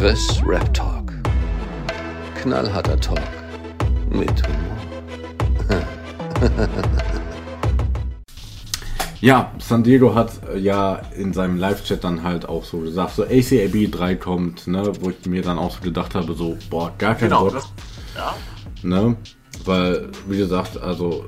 Chris 0.00 0.40
Rap 0.46 0.72
Talk. 0.72 1.12
Knallharter 2.36 2.98
Talk 2.98 3.20
mit 4.08 4.32
Humor. 4.48 5.82
Ja, 9.20 9.52
San 9.58 9.82
Diego 9.82 10.14
hat 10.14 10.30
äh, 10.48 10.56
ja 10.56 11.02
in 11.14 11.34
seinem 11.34 11.58
Live-Chat 11.58 12.02
dann 12.02 12.22
halt 12.22 12.48
auch 12.48 12.64
so 12.64 12.78
gesagt, 12.78 13.16
so 13.16 13.24
ACAB 13.24 13.92
3 13.92 14.14
kommt, 14.14 14.66
ne, 14.66 14.90
wo 15.00 15.10
ich 15.10 15.26
mir 15.26 15.42
dann 15.42 15.58
auch 15.58 15.72
so 15.72 15.82
gedacht 15.82 16.14
habe, 16.14 16.32
so, 16.32 16.56
boah, 16.70 16.90
gar 16.96 17.14
kein 17.14 17.28
Genau, 17.28 17.44
Bock, 17.44 17.52
das, 17.52 17.70
ja. 18.16 18.34
ne, 18.82 19.16
weil, 19.66 20.08
wie 20.26 20.38
gesagt, 20.38 20.80
also, 20.80 21.26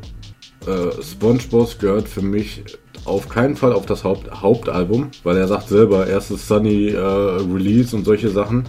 äh, 0.66 1.02
SpongeBob 1.02 1.78
gehört 1.78 2.08
für 2.08 2.22
mich 2.22 2.64
auf 3.04 3.28
keinen 3.28 3.56
Fall 3.56 3.72
auf 3.72 3.86
das 3.86 4.04
Haupt 4.04 4.30
Hauptalbum, 4.42 5.10
weil 5.24 5.36
er 5.36 5.48
sagt 5.48 5.68
selber, 5.68 6.06
erstes 6.06 6.46
Sunny 6.46 6.88
äh, 6.88 6.98
Release 6.98 7.94
und 7.96 8.04
solche 8.04 8.30
Sachen, 8.30 8.64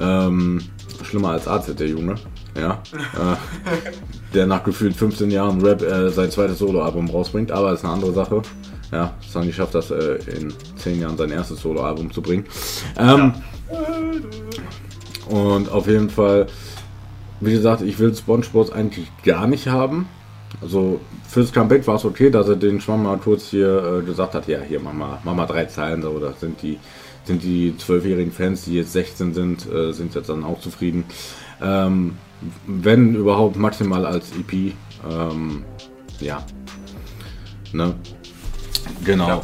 ähm, 0.00 0.60
schlimmer 1.04 1.30
als 1.30 1.46
AZ, 1.48 1.74
der 1.76 1.88
Junge, 1.88 2.16
ja, 2.58 2.82
äh, 3.14 3.36
der 4.34 4.46
nach 4.46 4.64
gefühlt 4.64 4.94
15 4.96 5.30
Jahren 5.30 5.60
Rap 5.64 5.82
äh, 5.82 6.10
sein 6.10 6.30
zweites 6.30 6.58
Soloalbum 6.58 7.08
rausbringt, 7.08 7.50
aber 7.52 7.72
ist 7.72 7.84
eine 7.84 7.94
andere 7.94 8.12
Sache. 8.12 8.42
Ja, 8.90 9.14
Sunny 9.28 9.52
schafft 9.52 9.74
das 9.74 9.90
äh, 9.90 10.18
in 10.38 10.52
10 10.76 11.00
Jahren 11.00 11.16
sein 11.16 11.30
erstes 11.30 11.60
Soloalbum 11.60 12.10
zu 12.12 12.22
bringen. 12.22 12.44
Ähm, 12.98 13.34
Und 15.28 15.70
auf 15.70 15.86
jeden 15.86 16.08
Fall, 16.08 16.46
wie 17.40 17.52
gesagt, 17.52 17.82
ich 17.82 17.98
will 17.98 18.14
SpongeBob 18.14 18.72
eigentlich 18.72 19.08
gar 19.24 19.46
nicht 19.46 19.68
haben. 19.68 20.08
Also 20.60 21.00
fürs 21.28 21.52
Comeback 21.52 21.86
war 21.86 21.96
es 21.96 22.04
okay, 22.04 22.30
dass 22.30 22.48
er 22.48 22.56
den 22.56 22.80
Schwamm 22.80 23.04
mal 23.04 23.18
kurz 23.18 23.48
hier 23.48 24.00
äh, 24.00 24.04
gesagt 24.04 24.34
hat, 24.34 24.48
ja, 24.48 24.60
hier 24.60 24.80
mach 24.80 24.92
mal, 24.92 25.18
mach 25.24 25.34
mal 25.34 25.46
drei 25.46 25.66
Zeilen, 25.66 26.02
so, 26.02 26.18
das 26.18 26.40
sind 26.40 26.60
die 26.62 26.78
sind 27.28 27.42
die 27.42 27.76
zwölfjährigen 27.76 28.32
Fans, 28.32 28.64
die 28.64 28.74
jetzt 28.74 28.92
16 28.92 29.34
sind, 29.34 29.70
äh, 29.70 29.92
sind 29.92 30.14
jetzt 30.14 30.28
dann 30.28 30.42
auch 30.42 30.60
zufrieden. 30.60 31.04
Ähm, 31.62 32.16
wenn 32.66 33.14
überhaupt 33.14 33.56
maximal 33.56 34.04
als 34.06 34.32
EP. 34.32 34.72
Ähm, 35.08 35.64
ja. 36.20 36.44
Ne? 37.72 37.94
Genau. 39.04 39.28
Ja. 39.28 39.42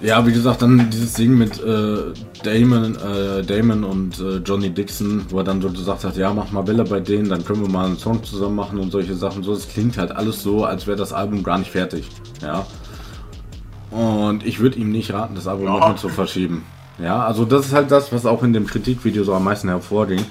Ja. 0.00 0.26
wie 0.26 0.32
gesagt, 0.32 0.62
dann 0.62 0.90
dieses 0.90 1.14
Ding 1.14 1.36
mit 1.36 1.58
äh, 1.62 2.12
Damon, 2.44 2.96
äh, 2.96 3.42
Damon 3.42 3.84
und 3.84 4.18
äh, 4.20 4.36
Johnny 4.38 4.70
Dixon, 4.70 5.24
wo 5.30 5.38
er 5.38 5.44
dann 5.44 5.60
so 5.60 5.70
gesagt 5.70 6.04
hat, 6.04 6.16
ja, 6.16 6.32
mach 6.32 6.50
mal 6.52 6.62
Bälle 6.62 6.84
bei 6.84 7.00
denen, 7.00 7.28
dann 7.28 7.44
können 7.44 7.62
wir 7.62 7.68
mal 7.68 7.86
einen 7.86 7.98
Song 7.98 8.22
zusammen 8.22 8.54
machen 8.56 8.78
und 8.78 8.90
solche 8.90 9.14
Sachen. 9.14 9.42
So, 9.42 9.54
das 9.54 9.68
klingt 9.68 9.98
halt 9.98 10.12
alles 10.12 10.42
so, 10.42 10.64
als 10.64 10.86
wäre 10.86 10.96
das 10.96 11.12
Album 11.12 11.42
gar 11.42 11.58
nicht 11.58 11.70
fertig. 11.70 12.08
Ja. 12.42 12.66
Und 13.90 14.44
ich 14.46 14.60
würde 14.60 14.78
ihm 14.78 14.90
nicht 14.92 15.12
raten, 15.12 15.34
das 15.34 15.46
Album 15.46 15.66
Ja. 15.66 15.72
nochmal 15.72 15.96
zu 15.96 16.08
verschieben. 16.08 16.64
Ja, 16.98 17.24
also 17.24 17.44
das 17.44 17.66
ist 17.66 17.72
halt 17.72 17.90
das, 17.90 18.12
was 18.12 18.26
auch 18.26 18.42
in 18.42 18.52
dem 18.52 18.66
Kritikvideo 18.66 19.24
so 19.24 19.34
am 19.34 19.44
meisten 19.44 19.68
hervorging. 19.68 20.24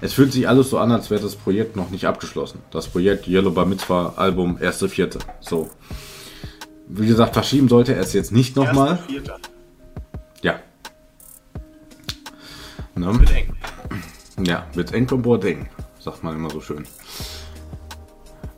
Es 0.00 0.12
fühlt 0.12 0.32
sich 0.32 0.48
alles 0.48 0.70
so 0.70 0.78
an, 0.78 0.90
als 0.90 1.10
wäre 1.10 1.20
das 1.20 1.36
Projekt 1.36 1.76
noch 1.76 1.90
nicht 1.90 2.06
abgeschlossen. 2.06 2.60
Das 2.70 2.88
Projekt 2.88 3.28
Yellow 3.28 3.50
Bar 3.52 3.66
Mitzvah 3.66 4.14
Album, 4.16 4.58
erste, 4.60 4.88
vierte. 4.88 5.20
So. 5.40 5.70
Wie 6.88 7.06
gesagt, 7.06 7.34
verschieben 7.34 7.68
sollte 7.68 7.94
er 7.94 8.00
es 8.00 8.12
jetzt 8.12 8.32
nicht 8.32 8.56
nochmal. 8.56 8.90
Erster, 8.90 9.04
Vierter. 9.08 9.36
Ne? 12.94 13.18
Wird 13.18 13.32
eng. 13.32 13.56
Ja, 14.44 14.66
mit 14.74 14.92
eng 14.92 15.08
und 15.10 15.22
Boarding, 15.22 15.68
sagt 15.98 16.22
man 16.22 16.36
immer 16.36 16.50
so 16.50 16.60
schön. 16.60 16.86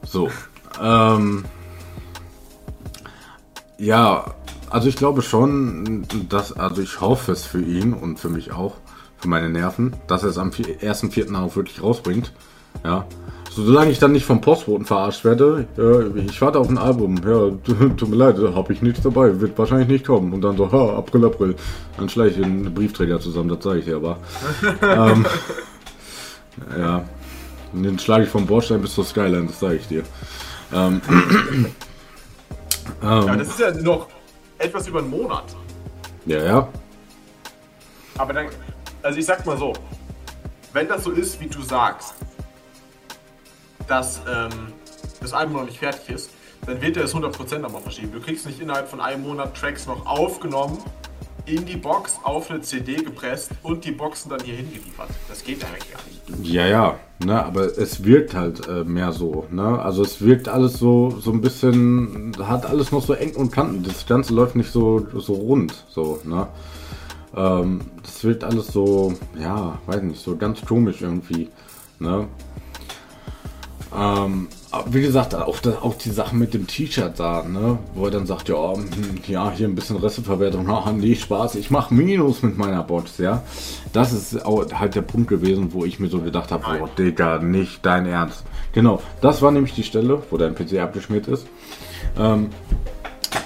So. 0.05 0.31
Ähm, 0.81 1.45
ja, 3.79 4.35
also 4.71 4.89
ich 4.89 4.97
glaube 4.97 5.23
schon, 5.23 6.07
dass, 6.29 6.53
also 6.53 6.83
ich 6.83 7.01
hoffe 7.01 7.33
es 7.33 7.45
für 7.45 7.61
ihn 7.61 7.93
und 7.93 8.19
für 8.19 8.29
mich 8.29 8.53
auch, 8.53 8.77
für 9.19 9.29
meine 9.29 9.49
Nerven, 9.49 9.95
dass 10.07 10.23
er 10.23 10.31
es 10.31 10.39
am 10.39 10.53
vier- 10.53 10.81
1.4. 10.81 11.35
auch 11.37 11.57
wirklich 11.57 11.83
rausbringt. 11.83 12.33
Ja. 12.85 13.07
Solange 13.57 13.91
ich 13.93 13.99
dann 14.01 14.13
nicht 14.13 14.27
vom 14.27 14.41
Postboten 14.41 14.85
verarscht 14.85 15.25
werde, 15.25 15.67
ja, 15.77 16.01
ich 16.23 16.41
warte 16.41 16.59
auf 16.59 16.69
ein 16.69 16.79
Album, 16.79 17.17
ja, 17.25 17.51
tut 17.97 18.09
mir 18.09 18.17
leid, 18.17 18.37
habe 18.39 18.73
ich 18.73 18.83
nichts 18.83 19.03
dabei, 19.03 19.41
wird 19.41 19.57
wahrscheinlich 19.57 19.89
nicht 19.89 20.07
kommen. 20.07 20.33
Und 20.33 20.41
dann 20.43 20.57
so, 20.57 20.71
ha, 20.73 20.97
April, 20.99 21.25
April. 21.27 21.55
Dann 21.97 22.09
schleiche 22.09 22.41
ich 22.41 22.45
einen 22.45 22.75
Briefträger 22.75 23.21
zusammen, 23.21 23.51
das 23.51 23.63
sage 23.63 23.79
ich 23.79 23.85
dir 23.85 23.97
aber. 23.97 24.19
ähm, 24.83 25.27
ja. 26.77 27.05
Den 27.73 27.99
schlage 27.99 28.25
ich 28.25 28.31
vom 28.31 28.47
Bordstein 28.47 28.81
bis 28.81 28.95
zur 28.95 29.05
Skyline, 29.05 29.47
das 29.47 29.61
sage 29.61 29.77
ich 29.77 29.89
dir. 29.89 30.03
Ähm, 30.73 31.01
Ja, 33.03 33.37
das 33.37 33.49
ist 33.49 33.59
ja 33.59 33.71
noch 33.73 34.09
etwas 34.59 34.89
über 34.89 35.01
einen 35.01 35.11
Monat. 35.11 35.45
ja, 36.27 36.43
ja. 36.43 36.69
Aber 38.17 38.33
dann, 38.33 38.47
also 39.03 39.19
ich 39.19 39.27
sag 39.27 39.45
mal 39.45 39.59
so, 39.59 39.73
wenn 40.73 40.87
das 40.89 41.05
so 41.05 41.11
ist, 41.11 41.41
wie 41.41 41.47
du 41.49 41.61
sagst, 41.63 42.15
dass 43.89 44.21
ähm, 44.29 44.51
das 45.21 45.33
Album 45.33 45.57
noch 45.57 45.65
nicht 45.65 45.79
fertig 45.79 46.09
ist, 46.09 46.31
dann 46.67 46.81
wird 46.81 46.97
er 46.97 47.05
es 47.05 47.15
100% 47.15 47.59
nochmal 47.59 47.83
verschieben. 47.83 48.13
Du 48.13 48.21
kriegst 48.21 48.47
nicht 48.47 48.61
innerhalb 48.61 48.89
von 48.89 49.01
einem 49.01 49.23
Monat 49.23 49.55
Tracks 49.57 49.87
noch 49.87 50.07
aufgenommen, 50.07 50.79
in 51.47 51.67
die 51.67 51.77
Box, 51.77 52.19
auf 52.23 52.51
eine 52.51 52.63
CD 52.63 52.97
gepresst 52.97 53.51
und 53.63 53.85
die 53.85 53.93
Boxen 53.93 54.31
dann 54.31 54.41
hier 54.43 54.55
hingeliefert. 54.55 55.11
Das 55.29 55.45
geht 55.45 55.61
ja 55.61 55.69
eigentlich 55.69 55.93
gar 55.93 56.01
nicht. 56.39 56.53
Ja, 56.53 56.67
ja, 56.67 56.99
ne, 57.23 57.45
aber 57.45 57.77
es 57.79 58.03
wirkt 58.03 58.35
halt 58.35 58.67
äh, 58.67 58.85
mehr 58.85 59.13
so, 59.13 59.47
ne? 59.51 59.79
Also 59.79 60.03
es 60.03 60.23
wirkt 60.23 60.49
alles 60.49 60.75
so, 60.79 61.11
so 61.21 61.31
ein 61.33 61.43
bisschen, 61.43 62.33
hat 62.41 62.65
alles 62.65 62.93
noch 62.93 63.03
so 63.03 63.15
Ecken 63.15 63.37
und 63.37 63.53
Kanten. 63.53 63.83
Das 63.83 64.07
Ganze 64.07 64.33
läuft 64.33 64.57
nicht 64.57 64.73
so, 64.73 65.07
so 65.19 65.35
rund, 65.35 65.85
so, 65.91 66.21
ne? 66.25 66.49
Ähm, 67.37 67.83
das 68.03 68.25
wirkt 68.25 68.43
alles 68.43 68.69
so, 68.69 69.13
ja, 69.39 69.79
weiß 69.87 70.03
nicht, 70.03 70.23
so 70.23 70.37
ganz 70.37 70.65
komisch 70.65 71.03
irgendwie, 71.03 71.51
ne? 71.99 72.27
Ähm, 73.97 74.49
wie 74.87 75.03
gesagt, 75.03 75.35
auch, 75.35 75.61
das, 75.61 75.77
auch 75.77 75.95
die 75.95 76.11
Sache 76.11 76.35
mit 76.35 76.53
dem 76.53 76.67
T-Shirt 76.67 77.13
da, 77.17 77.45
ne? 77.45 77.79
Wo 77.95 78.07
er 78.07 78.11
dann 78.11 78.27
sagt, 78.27 78.49
ja, 78.49 78.75
hm, 78.75 78.87
ja, 79.29 79.53
hier 79.53 79.69
ein 79.69 79.75
bisschen 79.75 79.97
Resteverwertung, 79.97 80.67
haha, 80.67 80.93
nee, 80.93 81.15
Spaß, 81.15 81.55
ich 81.55 81.71
mache 81.71 81.95
Minus 81.95 82.43
mit 82.43 82.59
meiner 82.59 82.83
Box, 82.83 83.19
ja. 83.19 83.43
Das 83.93 84.13
ist 84.13 84.45
auch 84.45 84.65
halt 84.73 84.97
der 84.97 85.03
Punkt 85.03 85.29
gewesen, 85.29 85.73
wo 85.73 85.85
ich 85.85 86.01
mir 86.01 86.09
so 86.09 86.21
gedacht 86.21 86.51
habe, 86.51 86.65
oh, 86.83 86.89
Digga, 86.99 87.39
nicht 87.39 87.87
dein 87.87 88.07
Ernst. 88.07 88.43
Genau, 88.73 89.01
das 89.21 89.43
war 89.43 89.53
nämlich 89.53 89.75
die 89.75 89.85
Stelle, 89.85 90.23
wo 90.31 90.37
dein 90.37 90.55
PC 90.57 90.81
abgeschmiert 90.81 91.29
ist. 91.29 91.47
Ähm, 92.19 92.51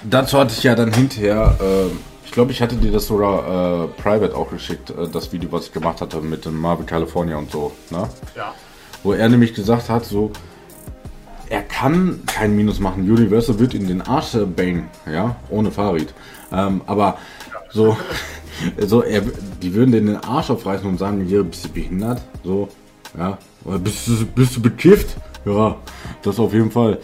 dazu 0.08 0.38
hatte 0.38 0.54
ich 0.56 0.62
ja 0.62 0.74
dann 0.74 0.92
hinterher, 0.92 1.56
äh, 1.60 1.86
ich 2.24 2.32
glaube, 2.32 2.52
ich 2.52 2.62
hatte 2.62 2.76
dir 2.76 2.92
das 2.92 3.06
sogar 3.06 3.84
äh, 3.84 3.88
private 4.02 4.34
auch 4.34 4.50
geschickt, 4.50 4.90
äh, 4.90 5.08
das 5.08 5.30
Video, 5.32 5.52
was 5.52 5.66
ich 5.66 5.72
gemacht 5.72 6.00
hatte 6.00 6.22
mit 6.22 6.46
dem 6.46 6.58
Marvel 6.58 6.86
California 6.86 7.36
und 7.36 7.50
so, 7.50 7.72
ne? 7.90 8.08
Ja. 8.34 8.54
Wo 9.02 9.12
er 9.12 9.28
nämlich 9.28 9.54
gesagt 9.54 9.88
hat, 9.88 10.04
so, 10.04 10.32
er 11.48 11.62
kann 11.62 12.20
kein 12.26 12.54
Minus 12.56 12.80
machen. 12.80 13.10
Universal 13.10 13.58
wird 13.58 13.74
in 13.74 13.88
den 13.88 14.02
Arsch 14.02 14.36
bangen, 14.56 14.88
ja, 15.10 15.36
ohne 15.50 15.70
Fahrrad. 15.70 16.12
Ähm, 16.52 16.82
aber 16.86 17.18
so, 17.72 17.96
so 18.78 19.02
er, 19.02 19.22
die 19.62 19.74
würden 19.74 19.92
den 19.92 20.06
den 20.06 20.16
Arsch 20.16 20.50
aufreißen 20.50 20.88
und 20.88 20.98
sagen, 20.98 21.24
hier, 21.24 21.44
bist 21.44 21.64
du 21.64 21.68
behindert? 21.70 22.22
So, 22.44 22.68
ja, 23.16 23.38
oder 23.64 23.78
bist 23.78 24.06
du, 24.06 24.26
bist 24.26 24.56
du 24.56 24.62
bekifft? 24.62 25.16
Ja, 25.44 25.76
das 26.22 26.38
auf 26.38 26.52
jeden 26.52 26.70
Fall. 26.70 26.98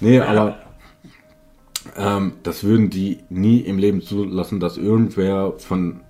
Nee, 0.00 0.20
aber 0.20 0.56
ähm, 1.96 2.34
das 2.42 2.64
würden 2.64 2.90
die 2.90 3.18
nie 3.28 3.58
im 3.60 3.78
Leben 3.78 4.00
zulassen, 4.00 4.60
dass 4.60 4.78
irgendwer 4.78 5.54
von 5.58 6.00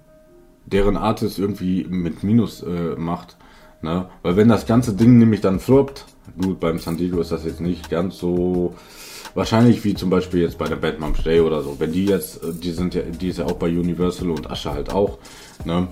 deren 0.67 0.97
Artist 0.97 1.39
irgendwie 1.39 1.85
mit 1.85 2.23
Minus 2.23 2.63
äh, 2.63 2.95
macht. 2.97 3.37
Ne? 3.83 4.07
Weil 4.23 4.37
wenn 4.37 4.49
das 4.49 4.67
ganze 4.67 4.93
Ding 4.93 5.19
nämlich 5.19 5.41
dann 5.41 5.61
floppt, 5.61 6.07
gut, 6.41 6.61
beim 6.61 6.79
San 6.79 6.97
Diego 6.97 7.21
ist 7.21 7.33
das 7.33 7.45
jetzt 7.45 7.61
nicht 7.61 7.91
ganz 7.91 8.19
so 8.19 8.75
wahrscheinlich 9.35 9.85
wie 9.85 9.95
zum 9.95 10.11
Beispiel 10.11 10.41
jetzt 10.43 10.59
bei 10.59 10.67
der 10.67 10.99
Moms 10.99 11.23
Day 11.23 11.41
oder 11.41 11.63
so. 11.63 11.77
Wenn 11.79 11.93
die 11.93 12.07
jetzt, 12.07 12.43
äh, 12.43 12.53
die 12.53 12.73
sind 12.73 12.95
ja, 12.95 13.03
die 13.03 13.29
ist 13.29 13.39
ja 13.39 13.47
auch 13.47 13.55
bei 13.55 13.69
Universal 13.69 14.31
und 14.31 14.51
Asche 14.51 14.73
halt 14.73 14.93
auch. 14.93 15.19
Ne? 15.65 15.89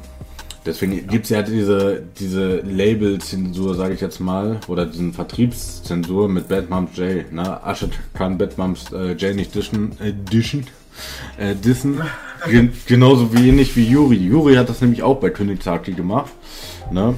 Deswegen 0.66 1.06
gibt's 1.06 1.30
ja 1.30 1.40
diese, 1.42 2.02
diese 2.18 2.58
Label-Zensur, 2.58 3.74
sage 3.74 3.94
ich 3.94 4.00
jetzt 4.00 4.20
mal, 4.20 4.60
oder 4.68 4.84
diesen 4.84 5.14
Vertriebszensur 5.14 6.28
mit 6.28 6.48
Bad 6.48 6.68
Moms 6.68 6.96
J. 6.96 7.32
Ne? 7.32 7.64
Asche 7.64 7.88
kann 8.12 8.36
Bad 8.36 8.58
Moms 8.58 8.92
äh, 8.92 9.12
J 9.12 9.34
nicht 9.34 9.54
dischen, 9.54 9.92
äh, 10.00 10.12
dischen, 10.12 10.66
äh, 11.38 11.54
dissen. 11.54 12.02
Gen 12.50 12.72
genauso 12.86 13.32
wie 13.32 13.48
ähnlich 13.48 13.74
wie 13.76 13.84
Yuri. 13.88 14.16
Yuri 14.16 14.56
hat 14.56 14.68
das 14.68 14.80
nämlich 14.80 15.02
auch 15.02 15.20
bei 15.20 15.30
Königssaki 15.30 15.92
gemacht. 15.92 16.32
Ne? 16.92 17.14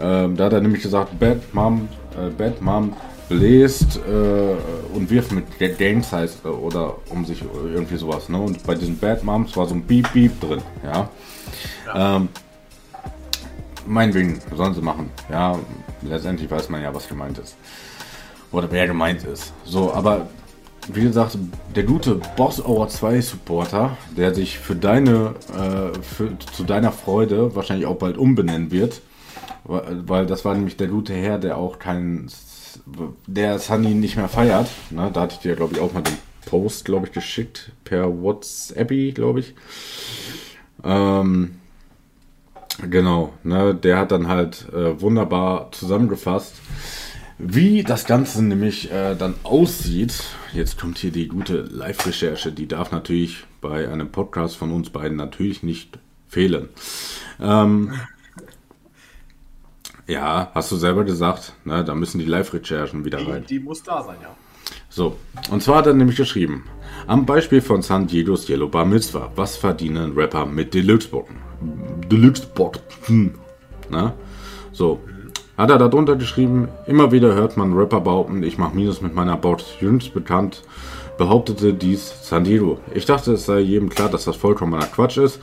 Ähm, 0.00 0.36
da 0.36 0.44
hat 0.46 0.52
er 0.54 0.60
nämlich 0.60 0.82
gesagt, 0.82 1.18
Bad 1.18 1.54
Mom, 1.54 1.88
äh, 2.16 2.30
Bad 2.30 2.60
Mom 2.62 2.94
bläst 3.28 3.98
äh, 3.98 4.96
und 4.96 5.10
wirft 5.10 5.30
mit 5.32 5.58
Ga- 5.58 5.68
Gang 5.68 6.02
Size 6.02 6.30
äh, 6.44 6.48
oder 6.48 6.96
um 7.10 7.24
sich 7.24 7.42
äh, 7.42 7.44
irgendwie 7.74 7.96
sowas. 7.96 8.28
Ne? 8.28 8.40
Und 8.40 8.62
bei 8.66 8.74
diesen 8.74 8.98
Bad 8.98 9.22
Moms 9.22 9.56
war 9.56 9.66
so 9.66 9.74
ein 9.74 9.82
Beep 9.82 10.12
Beep 10.12 10.40
drin. 10.40 10.62
Ja. 10.82 11.08
Ähm, 11.94 12.28
meinetwegen, 13.86 14.40
sollen 14.56 14.74
sie 14.74 14.80
machen. 14.82 15.10
Ja, 15.30 15.58
letztendlich 16.02 16.50
weiß 16.50 16.68
man 16.70 16.82
ja, 16.82 16.94
was 16.94 17.08
gemeint 17.08 17.38
ist. 17.38 17.56
Oder 18.52 18.68
wer 18.70 18.86
gemeint 18.86 19.24
ist. 19.24 19.52
So, 19.64 19.92
aber 19.92 20.26
wie 20.92 21.02
gesagt, 21.02 21.38
der 21.76 21.84
gute 21.84 22.20
Boss 22.36 22.64
Hour 22.64 22.88
2 22.88 23.20
Supporter, 23.20 23.96
der 24.16 24.34
sich 24.34 24.58
für 24.58 24.74
deine, 24.74 25.34
äh, 25.52 25.98
für, 26.02 26.36
zu 26.52 26.64
deiner 26.64 26.90
Freude 26.90 27.54
wahrscheinlich 27.54 27.86
auch 27.86 27.96
bald 27.96 28.16
umbenennen 28.18 28.70
wird, 28.72 29.00
weil, 29.64 30.26
das 30.26 30.44
war 30.44 30.54
nämlich 30.54 30.76
der 30.76 30.88
gute 30.88 31.14
Herr, 31.14 31.38
der 31.38 31.56
auch 31.56 31.78
keinen, 31.78 32.30
der 33.26 33.58
Sunny 33.58 33.94
nicht 33.94 34.16
mehr 34.16 34.28
feiert. 34.28 34.68
Ne? 34.90 35.10
Da 35.12 35.22
hatte 35.22 35.34
ich 35.34 35.40
dir, 35.40 35.56
glaube 35.56 35.74
ich, 35.74 35.80
auch 35.80 35.92
mal 35.92 36.02
den 36.02 36.16
Post, 36.46 36.84
glaube 36.84 37.06
ich, 37.06 37.12
geschickt 37.12 37.72
per 37.84 38.22
WhatsApp, 38.22 39.14
glaube 39.14 39.40
ich. 39.40 39.54
Ähm, 40.82 41.56
genau, 42.88 43.32
ne? 43.42 43.74
der 43.74 43.98
hat 43.98 44.12
dann 44.12 44.28
halt 44.28 44.66
äh, 44.72 45.00
wunderbar 45.00 45.70
zusammengefasst, 45.72 46.54
wie 47.38 47.82
das 47.82 48.06
Ganze 48.06 48.42
nämlich 48.42 48.90
äh, 48.90 49.14
dann 49.14 49.34
aussieht. 49.42 50.14
Jetzt 50.52 50.78
kommt 50.78 50.98
hier 50.98 51.12
die 51.12 51.28
gute 51.28 51.62
Live-Recherche, 51.62 52.52
die 52.52 52.66
darf 52.66 52.90
natürlich 52.90 53.44
bei 53.60 53.88
einem 53.88 54.10
Podcast 54.10 54.56
von 54.56 54.72
uns 54.72 54.90
beiden 54.90 55.16
natürlich 55.16 55.62
nicht 55.62 55.98
fehlen. 56.28 56.68
Ähm, 57.40 57.92
ja, 60.10 60.50
hast 60.54 60.72
du 60.72 60.76
selber 60.76 61.04
gesagt, 61.04 61.54
ne, 61.64 61.84
da 61.84 61.94
müssen 61.94 62.18
die 62.18 62.24
Live-Recherchen 62.24 63.04
wieder 63.04 63.26
rein. 63.26 63.44
Die, 63.48 63.58
die 63.58 63.64
muss 63.64 63.82
da 63.82 64.02
sein, 64.02 64.16
ja. 64.20 64.34
So, 64.88 65.16
und 65.50 65.62
zwar 65.62 65.78
hat 65.78 65.86
er 65.86 65.94
nämlich 65.94 66.16
geschrieben, 66.16 66.64
am 67.06 67.26
Beispiel 67.26 67.60
von 67.60 67.82
San 67.82 68.06
Diego's 68.06 68.48
Yellow 68.48 68.68
Bar 68.68 68.84
Mitzvah, 68.84 69.30
was 69.36 69.56
verdienen 69.56 70.12
Rapper 70.16 70.46
mit 70.46 70.74
Deluxe-Boxen? 70.74 71.36
Deluxe-Boxen, 72.10 73.34
ne? 73.88 74.12
So, 74.72 75.00
hat 75.56 75.70
er 75.70 75.78
darunter 75.78 76.16
geschrieben, 76.16 76.68
immer 76.86 77.12
wieder 77.12 77.34
hört 77.34 77.56
man 77.56 77.74
Rapper 77.74 78.00
behaupten, 78.00 78.42
ich 78.42 78.58
mache 78.58 78.74
Minus 78.74 79.00
mit 79.00 79.14
meiner 79.14 79.36
Box. 79.36 79.64
Jüngst 79.80 80.12
bekannt 80.12 80.62
behauptete 81.18 81.74
dies 81.74 82.14
San 82.22 82.44
Diego. 82.44 82.78
Ich 82.94 83.04
dachte, 83.04 83.34
es 83.34 83.44
sei 83.44 83.60
jedem 83.60 83.90
klar, 83.90 84.08
dass 84.08 84.24
das 84.24 84.36
vollkommener 84.36 84.86
Quatsch 84.86 85.18
ist. 85.18 85.38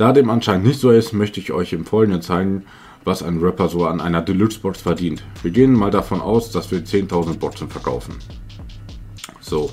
Da 0.00 0.12
dem 0.12 0.30
anscheinend 0.30 0.64
nicht 0.64 0.80
so 0.80 0.90
ist, 0.92 1.12
möchte 1.12 1.40
ich 1.40 1.52
euch 1.52 1.74
im 1.74 1.84
Folgenden 1.84 2.22
zeigen, 2.22 2.64
was 3.04 3.22
ein 3.22 3.36
Rapper 3.36 3.68
so 3.68 3.84
an 3.84 4.00
einer 4.00 4.22
Deluxe-Box 4.22 4.80
verdient. 4.80 5.22
Wir 5.42 5.50
gehen 5.50 5.74
mal 5.74 5.90
davon 5.90 6.22
aus, 6.22 6.50
dass 6.50 6.70
wir 6.70 6.78
10.000 6.78 7.38
Boxen 7.38 7.68
verkaufen. 7.68 8.14
So. 9.42 9.70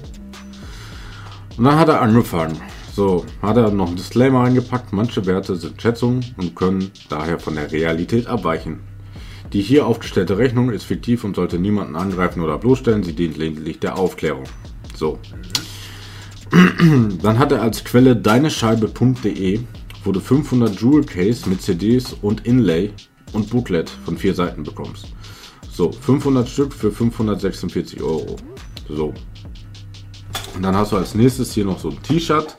Und 1.58 1.64
dann 1.64 1.80
hat 1.80 1.88
er 1.88 2.02
angefangen. 2.02 2.60
So, 2.94 3.26
hat 3.42 3.56
er 3.56 3.72
noch 3.72 3.88
ein 3.88 3.96
Disclaimer 3.96 4.44
eingepackt. 4.44 4.92
Manche 4.92 5.26
Werte 5.26 5.56
sind 5.56 5.82
Schätzungen 5.82 6.26
und 6.36 6.56
können 6.56 6.92
daher 7.08 7.40
von 7.40 7.56
der 7.56 7.72
Realität 7.72 8.28
abweichen. 8.28 8.82
Die 9.54 9.62
hier 9.62 9.88
aufgestellte 9.88 10.38
Rechnung 10.38 10.72
ist 10.72 10.84
fiktiv 10.84 11.24
und 11.24 11.38
sollte 11.38 11.58
niemanden 11.58 11.96
angreifen 11.96 12.42
oder 12.42 12.58
bloßstellen. 12.58 13.04
Sie 13.04 13.14
dient 13.14 13.38
lediglich 13.38 13.80
der 13.80 13.98
Aufklärung. 13.98 14.44
So. 14.94 15.20
Dann 17.22 17.40
hat 17.40 17.54
er 17.54 17.62
als 17.62 17.86
Quelle 17.86 18.18
deinescheibe.de, 18.18 19.62
wo 20.08 20.14
du 20.14 20.22
500 20.22 20.80
Jewel 20.80 21.04
Case 21.04 21.50
mit 21.50 21.62
CDs 21.62 22.16
und 22.22 22.46
Inlay 22.48 22.94
und 23.34 23.50
Booklet 23.50 23.90
von 23.90 24.18
vier 24.18 24.34
Seiten 24.34 24.64
bekommst. 24.64 25.08
So, 25.70 25.92
500 25.92 26.48
Stück 26.48 26.74
für 26.74 26.92
546 26.92 28.02
Euro. 28.02 28.38
So. 28.88 29.14
Und 30.56 30.64
dann 30.64 30.76
hast 30.78 30.94
du 30.94 30.96
als 30.96 31.14
nächstes 31.14 31.54
hier 31.54 31.66
noch 31.66 31.78
so 31.78 31.90
ein 31.90 32.02
T-Shirt, 32.02 32.56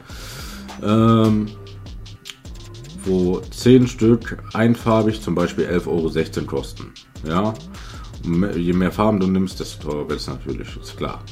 ähm, 0.83 1.47
wo 3.06 3.41
10 3.41 3.89
Stück 3.89 4.43
einfarbig 4.53 5.23
zum 5.23 5.35
Beispiel 5.35 5.65
11,16 5.65 6.37
Euro 6.37 6.47
kosten. 6.47 6.93
Ja. 7.27 7.55
Je 8.56 8.75
mehr 8.75 8.93
Farben 8.93 9.21
du 9.21 9.27
nimmst, 9.27 9.59
desto 9.59 9.89
teurer 9.89 10.09
wird 10.09 10.21
es 10.21 10.27
natürlich, 10.27 10.69
ist 10.77 10.99
klar. 10.99 11.25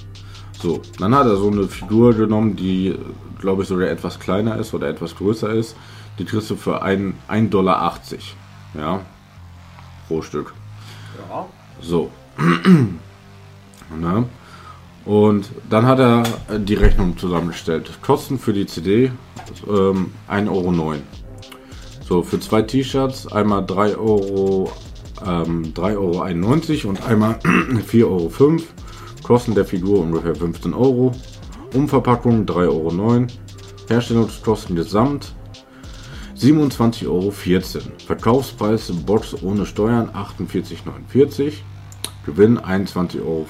So, 0.63 0.81
dann 0.99 1.15
hat 1.15 1.27
er 1.27 1.37
so 1.37 1.51
eine 1.51 1.69
Figur 1.69 2.15
genommen, 2.15 2.57
die 2.57 2.95
glaube 3.39 3.63
ich 3.63 3.69
sogar 3.69 3.89
etwas 3.89 4.19
kleiner 4.19 4.57
ist 4.57 4.73
oder 4.73 4.89
etwas 4.89 5.15
größer 5.15 5.53
ist. 5.53 5.77
Die 6.19 6.25
kriegst 6.25 6.51
du 6.51 6.57
für 6.57 6.83
1,80 6.83 7.49
Dollar. 7.51 7.99
Ja, 8.75 9.01
pro 10.09 10.23
Stück. 10.23 10.55
Ja. 11.29 11.47
So. 11.81 12.11
ne? 13.99 14.25
Und 15.05 15.51
dann 15.71 15.87
hat 15.87 16.01
er 16.01 16.25
die 16.59 16.75
Rechnung 16.75 17.17
zusammengestellt. 17.17 17.91
Kosten 18.03 18.39
für 18.39 18.53
die 18.53 18.67
CD 18.67 19.13
ähm, 19.69 20.13
1,09 20.29 20.51
Euro. 20.51 20.95
So, 22.09 22.23
für 22.23 22.41
zwei 22.41 22.63
T-Shirts 22.63 23.33
einmal 23.33 23.65
3 23.67 23.97
Euro, 23.97 24.73
ähm, 25.25 25.73
3,91 25.75 26.81
Euro 26.81 26.89
und 26.89 27.07
einmal 27.07 27.33
4,05 27.43 28.05
Euro. 28.05 28.33
Kosten 29.23 29.55
der 29.55 29.65
Figur 29.65 30.01
ungefähr 30.01 30.35
15 30.35 30.75
Euro. 30.75 31.13
Umverpackung 31.75 32.45
3,09 32.45 32.69
Euro. 32.69 33.27
Herstellungskosten 33.89 34.75
gesamt 34.77 35.35
27,14 36.37 37.07
Euro. 37.07 37.31
Verkaufspreis 38.07 38.93
Box 39.05 39.43
ohne 39.43 39.67
Steuern 39.67 40.11
48,49 40.11 41.43
Euro. 41.43 41.53
Gewinn 42.27 42.59
21,45 42.59 43.21
Euro. 43.23 43.47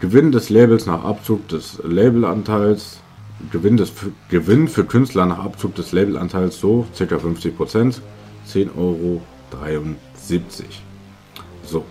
Gewinn 0.00 0.32
des 0.32 0.50
Labels 0.50 0.86
nach 0.86 1.04
Abzug 1.04 1.48
des 1.48 1.80
Labelanteils. 1.82 3.00
Gewinn, 3.50 3.76
des, 3.76 3.92
Gewinn 4.28 4.68
für 4.68 4.84
Künstler 4.84 5.26
nach 5.26 5.38
Abzug 5.38 5.74
des 5.74 5.92
Labelanteils 5.92 6.60
so 6.60 6.86
ca. 6.96 7.04
50%. 7.04 8.00
10,73 8.46 8.76
Euro. 8.76 9.22
So. 11.64 11.84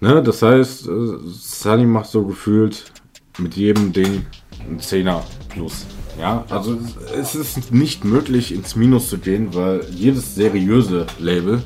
Ne, 0.00 0.22
das 0.22 0.42
heißt, 0.42 0.88
äh, 0.88 1.18
Sunny 1.26 1.84
macht 1.84 2.10
so 2.10 2.24
gefühlt 2.24 2.92
mit 3.38 3.54
jedem 3.54 3.92
Ding 3.92 4.26
ein 4.68 4.80
Zehner 4.80 5.24
plus. 5.50 5.86
Ja, 6.20 6.44
also 6.50 6.78
es 7.18 7.34
ist 7.34 7.72
nicht 7.72 8.04
möglich 8.04 8.52
ins 8.52 8.76
Minus 8.76 9.08
zu 9.08 9.16
gehen, 9.16 9.54
weil 9.54 9.86
jedes 9.90 10.34
seriöse 10.34 11.06
Label 11.18 11.62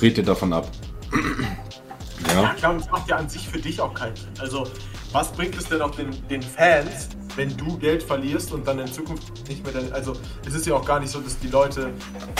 redet 0.00 0.26
davon 0.26 0.54
ab. 0.54 0.70
ja. 2.28 2.42
ja, 2.42 2.54
klar, 2.54 2.72
und 2.72 2.80
es 2.80 2.90
macht 2.90 3.08
ja 3.08 3.16
an 3.16 3.28
sich 3.28 3.46
für 3.46 3.58
dich 3.58 3.78
auch 3.80 3.92
keinen 3.92 4.16
Sinn. 4.16 4.30
Also, 4.38 4.66
was 5.12 5.30
bringt 5.32 5.54
es 5.56 5.68
denn 5.68 5.82
auch 5.82 5.90
den, 5.90 6.08
den 6.30 6.40
Fans, 6.40 7.10
wenn 7.36 7.54
du 7.58 7.76
Geld 7.76 8.02
verlierst 8.02 8.52
und 8.52 8.66
dann 8.66 8.78
in 8.78 8.86
Zukunft 8.86 9.46
nicht 9.48 9.62
mehr 9.62 9.72
dein. 9.74 9.92
Also, 9.92 10.14
es 10.46 10.54
ist 10.54 10.66
ja 10.66 10.74
auch 10.74 10.84
gar 10.84 10.98
nicht 10.98 11.10
so, 11.10 11.20
dass 11.20 11.38
die 11.38 11.48
Leute. 11.48 11.90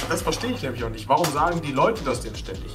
Das 0.09 0.23
verstehe 0.23 0.53
ich 0.53 0.63
nämlich 0.63 0.83
auch 0.83 0.91
nicht. 0.91 1.09
Warum 1.09 1.27
sagen 1.27 1.61
die 1.63 1.73
Leute 1.73 2.03
das 2.05 2.23
denn 2.23 2.35
ständig? 2.37 2.73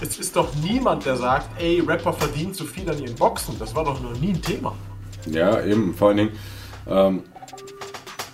Es 0.00 0.18
ist 0.18 0.36
doch 0.36 0.54
niemand, 0.62 1.04
der 1.04 1.16
sagt, 1.16 1.60
ey, 1.60 1.80
Rapper 1.80 2.12
verdienen 2.12 2.54
zu 2.54 2.64
viel 2.64 2.88
an 2.88 3.02
ihren 3.02 3.16
Boxen. 3.16 3.56
Das 3.58 3.74
war 3.74 3.84
doch 3.84 4.00
noch 4.00 4.16
nie 4.20 4.28
ein 4.28 4.40
Thema. 4.40 4.72
Ja, 5.26 5.60
eben, 5.64 5.94
vor 5.94 6.08
allen 6.08 6.16
Dingen. 6.18 6.32
Ähm, 6.86 7.24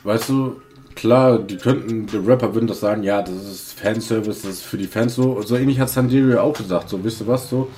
weißt 0.05 0.29
du, 0.29 0.61
klar, 0.95 1.39
die 1.39 1.57
könnten, 1.57 2.07
die 2.07 2.17
Rapper 2.17 2.55
würden 2.55 2.67
das 2.67 2.81
sagen, 2.81 3.03
ja, 3.03 3.23
das 3.23 3.35
ist 3.35 3.79
Fanservice, 3.79 4.43
das 4.43 4.53
ist 4.53 4.63
für 4.63 4.79
die 4.79 4.87
Fans 4.87 5.15
so. 5.15 5.43
So 5.43 5.57
ähnlich 5.57 5.81
hat 5.81 5.91
San 5.91 6.09
Diego 6.09 6.39
auch 6.39 6.53
gesagt, 6.53 6.89
so, 6.89 7.03
wisst 7.03 7.21
ihr 7.21 7.27
was, 7.27 7.49
so, 7.49 7.69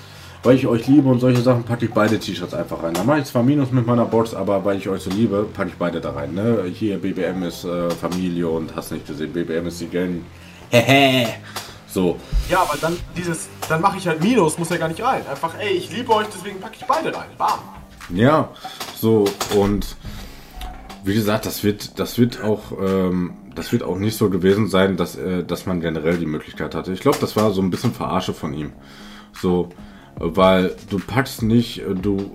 weil 0.42 0.56
ich 0.56 0.66
euch 0.66 0.86
liebe 0.86 1.08
und 1.08 1.20
solche 1.20 1.40
Sachen, 1.40 1.64
packe 1.64 1.86
ich 1.86 1.92
beide 1.92 2.18
T-Shirts 2.18 2.54
einfach 2.54 2.82
rein. 2.82 2.94
Da 2.94 3.04
mache 3.04 3.20
ich 3.20 3.24
zwar 3.24 3.42
Minus 3.42 3.70
mit 3.70 3.86
meiner 3.86 4.04
Box, 4.04 4.34
aber 4.34 4.64
weil 4.64 4.78
ich 4.78 4.88
euch 4.88 5.02
so 5.02 5.10
liebe, 5.10 5.46
packe 5.54 5.70
ich 5.70 5.76
beide 5.76 6.00
da 6.00 6.10
rein. 6.12 6.34
Ne? 6.34 6.64
Hier, 6.72 6.98
BBM 6.98 7.42
ist 7.44 7.64
äh, 7.64 7.90
Familie 7.90 8.48
und 8.48 8.74
hast 8.76 8.92
nicht 8.92 9.06
gesehen, 9.06 9.32
BBM 9.32 9.66
ist 9.66 9.80
die 9.80 9.88
Gang. 9.88 10.22
Hehe. 10.70 11.28
so. 11.88 12.16
Ja, 12.48 12.60
aber 12.62 12.76
dann 12.80 12.96
dieses, 13.16 13.48
dann 13.68 13.80
mache 13.80 13.98
ich 13.98 14.06
halt 14.06 14.22
Minus, 14.22 14.58
muss 14.58 14.68
ja 14.70 14.76
gar 14.76 14.88
nicht 14.88 15.02
rein. 15.02 15.22
Einfach, 15.28 15.54
ey, 15.58 15.72
ich 15.72 15.90
liebe 15.90 16.12
euch, 16.12 16.26
deswegen 16.32 16.60
packe 16.60 16.76
ich 16.78 16.86
beide 16.86 17.14
rein. 17.14 17.28
Bam. 17.38 17.58
Ja, 18.14 18.50
so 19.00 19.24
und 19.56 19.96
wie 21.06 21.14
gesagt, 21.14 21.46
das 21.46 21.62
wird, 21.62 22.00
das 22.00 22.18
wird 22.18 22.42
auch, 22.42 22.72
ähm, 22.82 23.34
das 23.54 23.70
wird 23.70 23.84
auch 23.84 23.96
nicht 23.96 24.16
so 24.16 24.28
gewesen 24.28 24.66
sein, 24.66 24.96
dass, 24.96 25.14
äh, 25.16 25.44
dass 25.44 25.64
man 25.64 25.80
generell 25.80 26.18
die 26.18 26.26
Möglichkeit 26.26 26.74
hatte. 26.74 26.92
Ich 26.92 27.00
glaube, 27.00 27.18
das 27.20 27.36
war 27.36 27.52
so 27.52 27.62
ein 27.62 27.70
bisschen 27.70 27.92
Verarsche 27.92 28.34
von 28.34 28.52
ihm. 28.52 28.72
So, 29.40 29.68
weil 30.16 30.74
du 30.90 30.98
packst 30.98 31.42
nicht, 31.42 31.82
äh, 31.82 31.94
du 31.94 32.32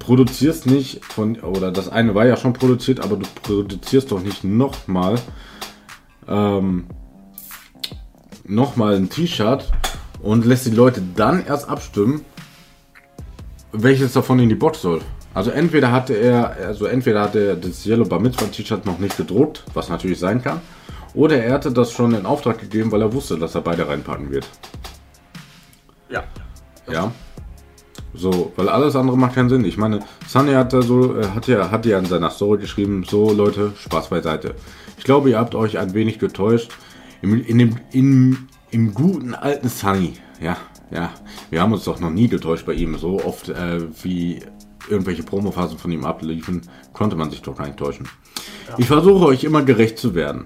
produzierst 0.00 0.66
nicht 0.66 1.04
von, 1.04 1.38
oder 1.40 1.70
das 1.70 1.88
eine 1.88 2.16
war 2.16 2.26
ja 2.26 2.36
schon 2.36 2.54
produziert, 2.54 2.98
aber 2.98 3.16
du 3.16 3.26
produzierst 3.42 4.10
doch 4.10 4.20
nicht 4.20 4.42
nochmal, 4.42 5.14
ähm, 6.26 6.86
nochmal 8.44 8.96
ein 8.96 9.10
T-Shirt 9.10 9.70
und 10.22 10.44
lässt 10.44 10.66
die 10.66 10.70
Leute 10.70 11.02
dann 11.14 11.46
erst 11.46 11.68
abstimmen, 11.68 12.24
welches 13.70 14.12
davon 14.12 14.40
in 14.40 14.48
die 14.48 14.56
Box 14.56 14.82
soll. 14.82 15.02
Also 15.36 15.50
entweder 15.50 15.92
hatte 15.92 16.14
er, 16.14 16.56
also 16.66 16.86
entweder 16.86 17.20
hatte 17.20 17.48
er 17.48 17.56
das 17.56 17.84
Yellow 17.84 18.06
Bar 18.06 18.20
Mitzvah 18.20 18.46
T-Shirt 18.46 18.86
noch 18.86 18.98
nicht 18.98 19.18
gedruckt, 19.18 19.64
was 19.74 19.90
natürlich 19.90 20.18
sein 20.18 20.42
kann, 20.42 20.62
oder 21.12 21.36
er 21.44 21.52
hatte 21.52 21.70
das 21.70 21.92
schon 21.92 22.14
in 22.14 22.24
Auftrag 22.24 22.58
gegeben, 22.58 22.90
weil 22.90 23.02
er 23.02 23.12
wusste, 23.12 23.36
dass 23.36 23.54
er 23.54 23.60
beide 23.60 23.86
reinpacken 23.86 24.30
wird. 24.30 24.48
Ja. 26.08 26.24
Ja. 26.90 27.12
So, 28.14 28.50
weil 28.56 28.70
alles 28.70 28.96
andere 28.96 29.18
macht 29.18 29.34
keinen 29.34 29.50
Sinn. 29.50 29.66
Ich 29.66 29.76
meine, 29.76 30.00
Sunny 30.26 30.54
hat 30.54 30.72
da 30.72 30.80
so, 30.80 31.18
äh, 31.18 31.26
hat 31.26 31.46
ja, 31.48 31.70
hat 31.70 31.84
ja 31.84 31.98
in 31.98 32.06
seiner 32.06 32.30
Story 32.30 32.62
geschrieben, 32.62 33.04
so 33.06 33.30
Leute, 33.30 33.72
Spaß 33.78 34.08
beiseite. 34.08 34.54
Ich 34.96 35.04
glaube, 35.04 35.28
ihr 35.28 35.38
habt 35.38 35.54
euch 35.54 35.76
ein 35.76 35.92
wenig 35.92 36.18
getäuscht. 36.18 36.72
Im, 37.20 37.44
in 37.44 37.58
dem, 37.58 37.76
in, 37.92 38.48
im 38.70 38.94
guten 38.94 39.34
alten 39.34 39.68
Sunny, 39.68 40.14
ja, 40.40 40.56
ja, 40.90 41.10
wir 41.50 41.60
haben 41.60 41.74
uns 41.74 41.84
doch 41.84 42.00
noch 42.00 42.10
nie 42.10 42.28
getäuscht 42.28 42.64
bei 42.64 42.72
ihm, 42.72 42.96
so 42.96 43.22
oft 43.22 43.50
äh, 43.50 43.80
wie 44.02 44.40
irgendwelche 44.88 45.22
Promophasen 45.22 45.78
von 45.78 45.90
ihm 45.92 46.04
abliefen, 46.04 46.62
konnte 46.92 47.16
man 47.16 47.30
sich 47.30 47.42
doch 47.42 47.56
gar 47.56 47.66
nicht 47.66 47.78
täuschen. 47.78 48.08
Ich 48.78 48.86
versuche 48.86 49.26
euch 49.26 49.44
immer 49.44 49.62
gerecht 49.62 49.98
zu 49.98 50.14
werden. 50.14 50.44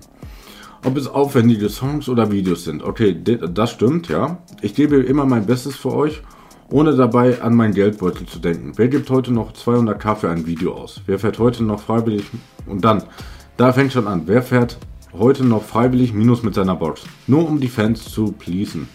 Ob 0.85 0.97
es 0.97 1.09
aufwendige 1.09 1.69
Songs 1.69 2.09
oder 2.09 2.33
Videos 2.33 2.65
sind. 2.65 2.83
Okay, 2.83 3.15
das 3.23 3.71
stimmt, 3.71 4.09
ja. 4.09 4.39
Ich 4.63 4.75
gebe 4.75 4.97
immer 4.97 5.27
mein 5.27 5.47
Bestes 5.47 5.77
für 5.77 5.93
euch, 5.93 6.23
ohne 6.71 6.95
dabei 6.95 7.43
an 7.43 7.55
meinen 7.55 7.75
Geldbeutel 7.75 8.27
zu 8.27 8.39
denken. 8.39 8.73
Wer 8.77 8.89
gibt 8.89 9.11
heute 9.11 9.33
noch 9.33 9.53
200k 9.53 10.15
für 10.15 10.31
ein 10.31 10.47
Video 10.47 10.75
aus? 10.75 11.03
Wer 11.07 11.19
fährt 11.19 11.39
heute 11.39 11.65
noch 11.65 11.81
freiwillig... 11.81 12.25
Und 12.67 12.85
dann, 12.85 13.03
da 13.57 13.73
fängt 13.73 13.93
schon 13.93 14.07
an. 14.07 14.23
Wer 14.27 14.43
fährt 14.43 14.79
heute 15.13 15.45
noch 15.45 15.65
freiwillig 15.65 16.15
Minus 16.15 16.43
mit 16.43 16.55
seiner 16.55 16.77
Box? 16.77 17.03
Nur 17.27 17.47
um 17.47 17.61
die 17.61 17.69
Fans 17.69 18.05
zu 18.05 18.33
pleasen. 18.33 18.89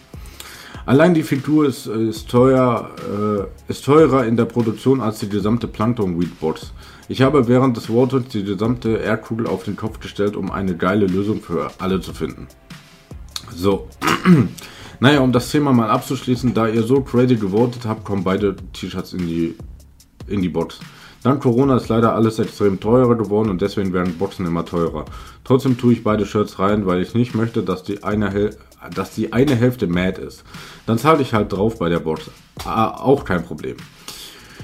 Allein 0.86 1.14
die 1.14 1.24
Figur 1.24 1.66
ist, 1.66 1.88
ist, 1.88 2.30
teuer, 2.30 2.90
äh, 3.00 3.70
ist 3.70 3.84
teurer 3.84 4.24
in 4.24 4.36
der 4.36 4.44
Produktion 4.44 5.00
als 5.00 5.18
die 5.18 5.28
gesamte 5.28 5.66
Plankton 5.66 6.18
Weed 6.20 6.38
Box. 6.38 6.72
Ich 7.08 7.22
habe 7.22 7.48
während 7.48 7.76
des 7.76 7.88
Votings 7.88 8.28
die 8.28 8.44
gesamte 8.44 8.96
Erdkugel 8.96 9.48
auf 9.48 9.64
den 9.64 9.74
Kopf 9.74 9.98
gestellt, 9.98 10.36
um 10.36 10.52
eine 10.52 10.76
geile 10.76 11.06
Lösung 11.06 11.40
für 11.40 11.70
alle 11.78 12.00
zu 12.00 12.14
finden. 12.14 12.46
So. 13.52 13.88
naja, 15.00 15.20
um 15.20 15.32
das 15.32 15.50
Thema 15.50 15.72
mal 15.72 15.90
abzuschließen, 15.90 16.54
da 16.54 16.68
ihr 16.68 16.84
so 16.84 17.00
crazy 17.00 17.34
gewotet 17.34 17.84
habt, 17.84 18.04
kommen 18.04 18.22
beide 18.22 18.54
T-Shirts 18.72 19.12
in 19.12 19.26
die, 19.26 19.56
in 20.28 20.40
die 20.40 20.48
Box. 20.48 20.78
Dank 21.26 21.42
Corona 21.42 21.76
ist 21.76 21.88
leider 21.88 22.14
alles 22.14 22.38
extrem 22.38 22.78
teurer 22.78 23.16
geworden 23.16 23.50
und 23.50 23.60
deswegen 23.60 23.92
werden 23.92 24.16
Boxen 24.16 24.46
immer 24.46 24.64
teurer. 24.64 25.06
Trotzdem 25.42 25.76
tue 25.76 25.94
ich 25.94 26.04
beide 26.04 26.24
Shirts 26.24 26.60
rein, 26.60 26.86
weil 26.86 27.02
ich 27.02 27.14
nicht 27.14 27.34
möchte, 27.34 27.64
dass 27.64 27.82
die 27.82 28.04
eine, 28.04 28.50
dass 28.94 29.10
die 29.10 29.32
eine 29.32 29.56
Hälfte 29.56 29.88
mad 29.88 30.22
ist. 30.22 30.44
Dann 30.86 30.98
zahle 30.98 31.22
ich 31.22 31.34
halt 31.34 31.52
drauf 31.52 31.80
bei 31.80 31.88
der 31.88 31.98
Box. 31.98 32.30
Ah, 32.64 32.90
auch 32.90 33.24
kein 33.24 33.44
Problem. 33.44 33.76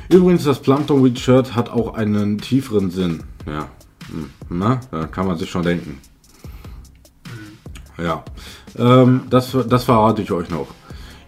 Übrigens, 0.08 0.44
das 0.44 0.60
Plankton 0.60 1.02
Weed 1.02 1.18
Shirt 1.18 1.56
hat 1.56 1.68
auch 1.68 1.94
einen 1.94 2.38
tieferen 2.38 2.92
Sinn. 2.92 3.24
Ja, 3.44 3.68
hm, 4.12 4.30
na, 4.48 4.78
da 4.92 5.08
kann 5.08 5.26
man 5.26 5.38
sich 5.38 5.50
schon 5.50 5.64
denken. 5.64 6.00
Ja, 7.98 8.22
ähm, 8.78 9.22
das, 9.30 9.56
das 9.68 9.82
verrate 9.82 10.22
ich 10.22 10.30
euch 10.30 10.48
noch. 10.48 10.68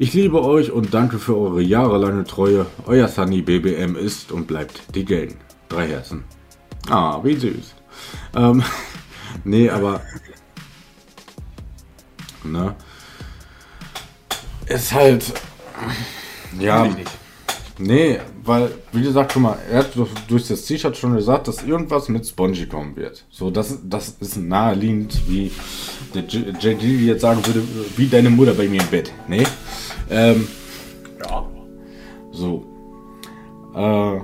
Ich 0.05 0.13
liebe 0.13 0.45
euch 0.45 0.71
und 0.71 0.93
danke 0.93 1.19
für 1.19 1.35
eure 1.35 1.63
jahrelange 1.63 2.25
Treue. 2.25 2.67
Euer 2.85 3.09
Sunny 3.09 3.41
BBM 3.41 3.97
ist 3.97 4.33
und 4.33 4.47
bleibt 4.47 4.95
die 4.95 5.07
Gang. 5.07 5.35
Drei 5.71 5.89
Herzen. 5.89 6.25
Ah, 6.91 7.21
wie 7.25 7.35
süß. 7.35 7.75
Ähm, 8.37 8.63
nee, 9.45 9.71
aber. 9.71 10.03
Ne? 12.43 12.75
Ist 14.67 14.93
halt. 14.93 15.33
Ja. 16.61 16.87
Nee, 17.79 18.21
weil, 18.45 18.73
wie 18.93 19.03
gesagt, 19.03 19.33
guck 19.33 19.43
mal, 19.43 19.59
er 19.71 19.79
hat 19.79 19.93
durch 20.29 20.47
das 20.47 20.67
T-Shirt 20.67 20.99
schon 20.99 21.17
gesagt, 21.17 21.49
dass 21.49 21.63
irgendwas 21.63 22.11
mit 22.11 22.27
Spongy 22.27 22.67
kommen 22.67 22.95
wird. 22.95 23.25
So, 23.31 23.51
das, 23.51 23.79
das 23.83 24.17
ist 24.21 24.37
naheliegend, 24.37 25.27
wie 25.27 25.51
der 26.15 26.25
JG 26.25 27.07
jetzt 27.07 27.23
sagen 27.23 27.45
würde, 27.47 27.63
wie 27.97 28.07
deine 28.07 28.29
Mutter 28.29 28.53
bei 28.53 28.69
mir 28.69 28.83
im 28.83 28.89
Bett. 28.89 29.11
Nee? 29.29 29.45
Ähm, 30.11 30.49
ja. 31.25 31.47
So. 32.33 32.65
Äh, 33.75 34.21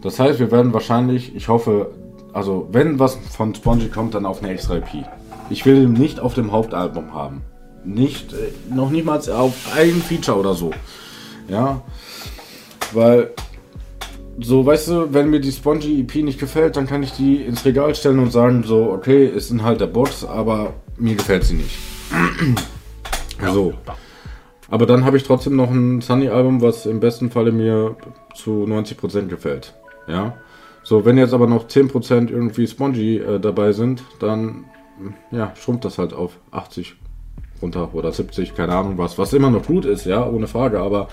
das 0.00 0.18
heißt, 0.18 0.38
wir 0.38 0.50
werden 0.50 0.72
wahrscheinlich, 0.72 1.34
ich 1.34 1.48
hoffe, 1.48 1.92
also 2.32 2.68
wenn 2.72 2.98
was 2.98 3.16
von 3.16 3.54
Spongy 3.54 3.88
kommt, 3.88 4.14
dann 4.14 4.26
auf 4.26 4.42
eine 4.42 4.52
extra 4.52 4.76
EP. 4.76 5.04
Ich 5.50 5.66
will 5.66 5.82
ihn 5.82 5.92
nicht 5.92 6.18
auf 6.18 6.34
dem 6.34 6.52
Hauptalbum 6.52 7.14
haben. 7.14 7.42
Nicht, 7.84 8.32
äh, 8.32 8.52
noch 8.74 8.90
niemals 8.90 9.28
auf 9.28 9.54
ein 9.76 10.02
Feature 10.02 10.38
oder 10.38 10.54
so. 10.54 10.70
Ja. 11.48 11.82
Weil, 12.92 13.30
so, 14.40 14.64
weißt 14.64 14.88
du, 14.88 15.14
wenn 15.14 15.30
mir 15.30 15.40
die 15.40 15.52
Spongy 15.52 16.00
EP 16.00 16.16
nicht 16.16 16.38
gefällt, 16.38 16.76
dann 16.76 16.86
kann 16.86 17.02
ich 17.02 17.12
die 17.12 17.36
ins 17.42 17.64
Regal 17.64 17.94
stellen 17.94 18.18
und 18.18 18.30
sagen, 18.32 18.64
so, 18.64 18.90
okay, 18.90 19.26
ist 19.26 19.50
Inhalt 19.50 19.80
der 19.80 19.86
Box, 19.86 20.24
aber 20.24 20.74
mir 20.96 21.14
gefällt 21.16 21.44
sie 21.44 21.54
nicht. 21.54 21.76
so. 23.52 23.74
Aber 24.72 24.86
dann 24.86 25.04
habe 25.04 25.18
ich 25.18 25.24
trotzdem 25.24 25.54
noch 25.54 25.70
ein 25.70 26.00
Sunny-Album, 26.00 26.62
was 26.62 26.86
im 26.86 26.98
besten 26.98 27.30
Falle 27.30 27.52
mir 27.52 27.94
zu 28.34 28.64
90% 28.64 29.26
gefällt. 29.26 29.74
Ja. 30.08 30.38
So, 30.82 31.04
wenn 31.04 31.18
jetzt 31.18 31.34
aber 31.34 31.46
noch 31.46 31.68
10% 31.68 32.30
irgendwie 32.30 32.66
Spongy 32.66 33.18
äh, 33.18 33.38
dabei 33.38 33.72
sind, 33.72 34.02
dann 34.18 34.64
ja, 35.30 35.52
schrumpft 35.56 35.84
das 35.84 35.98
halt 35.98 36.14
auf 36.14 36.38
80 36.52 36.96
runter 37.60 37.94
oder 37.94 38.12
70, 38.12 38.54
keine 38.54 38.74
Ahnung 38.74 38.96
was, 38.96 39.18
was 39.18 39.34
immer 39.34 39.50
noch 39.50 39.66
gut 39.66 39.84
ist, 39.84 40.06
ja, 40.06 40.26
ohne 40.26 40.46
Frage, 40.46 40.80
aber 40.80 41.08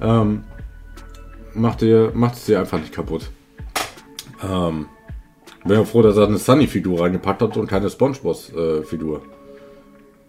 ähm, 0.00 0.42
macht, 1.54 1.82
ihr, 1.82 2.10
macht 2.12 2.34
es 2.34 2.46
dir 2.46 2.58
einfach 2.58 2.80
nicht 2.80 2.92
kaputt. 2.92 3.30
Ähm, 4.42 4.86
ja 5.64 5.84
froh, 5.84 6.02
dass 6.02 6.16
er 6.16 6.26
eine 6.26 6.38
Sunny-Figur 6.38 7.02
reingepackt 7.02 7.40
hat 7.40 7.56
und 7.56 7.68
keine 7.68 7.88
Spongeboss-Figur. 7.88 9.18
Äh, 9.18 9.35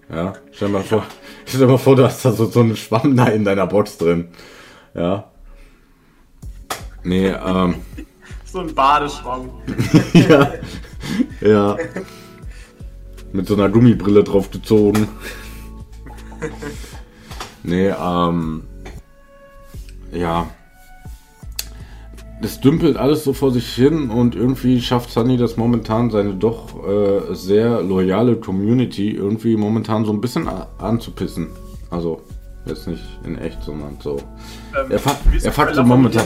ja, 0.09 0.33
stell 0.51 0.69
mal 0.69 0.83
vor, 0.83 1.05
stell 1.45 1.67
mal 1.67 1.77
vor, 1.77 1.95
du 1.95 2.03
hast 2.03 2.23
da 2.23 2.31
so, 2.31 2.45
so 2.45 2.61
einen 2.61 2.75
Schwamm 2.75 3.15
da 3.15 3.27
in 3.27 3.43
deiner 3.43 3.67
Box 3.67 3.97
drin. 3.97 4.29
Ja. 4.93 5.31
Nee, 7.03 7.27
ähm. 7.29 7.75
So 8.45 8.59
ein 8.61 8.73
Badeschwamm. 8.73 9.49
ja. 10.13 10.53
Ja. 11.41 11.77
Mit 13.33 13.45
so 13.45 13.55
einer 13.55 13.67
Gummibrille 13.67 14.23
drauf 14.23 14.49
gezogen. 14.49 15.09
nee, 17.63 17.89
ähm. 17.89 18.63
Ja 20.13 20.47
das 22.41 22.61
dümpelt 22.61 22.97
alles 22.97 23.23
so 23.23 23.33
vor 23.33 23.51
sich 23.51 23.73
hin 23.73 24.09
und 24.09 24.35
irgendwie 24.35 24.79
schafft 24.81 25.11
Sunny 25.11 25.37
das 25.37 25.57
momentan 25.57 26.11
seine 26.11 26.35
doch 26.35 26.87
äh, 26.87 27.33
sehr 27.33 27.81
loyale 27.81 28.35
Community 28.35 29.11
irgendwie 29.11 29.57
momentan 29.57 30.05
so 30.05 30.13
ein 30.13 30.21
bisschen 30.21 30.47
anzupissen. 30.77 31.49
Also 31.89 32.21
jetzt 32.65 32.87
nicht 32.87 33.03
in 33.23 33.37
echt, 33.37 33.63
sondern 33.63 33.97
so. 34.01 34.17
Ähm, 34.77 34.91
er 34.91 34.99
fuckt 34.99 35.21
er 35.43 35.51
fuckt 35.51 35.75
so 35.75 35.83
momentan. 35.83 36.25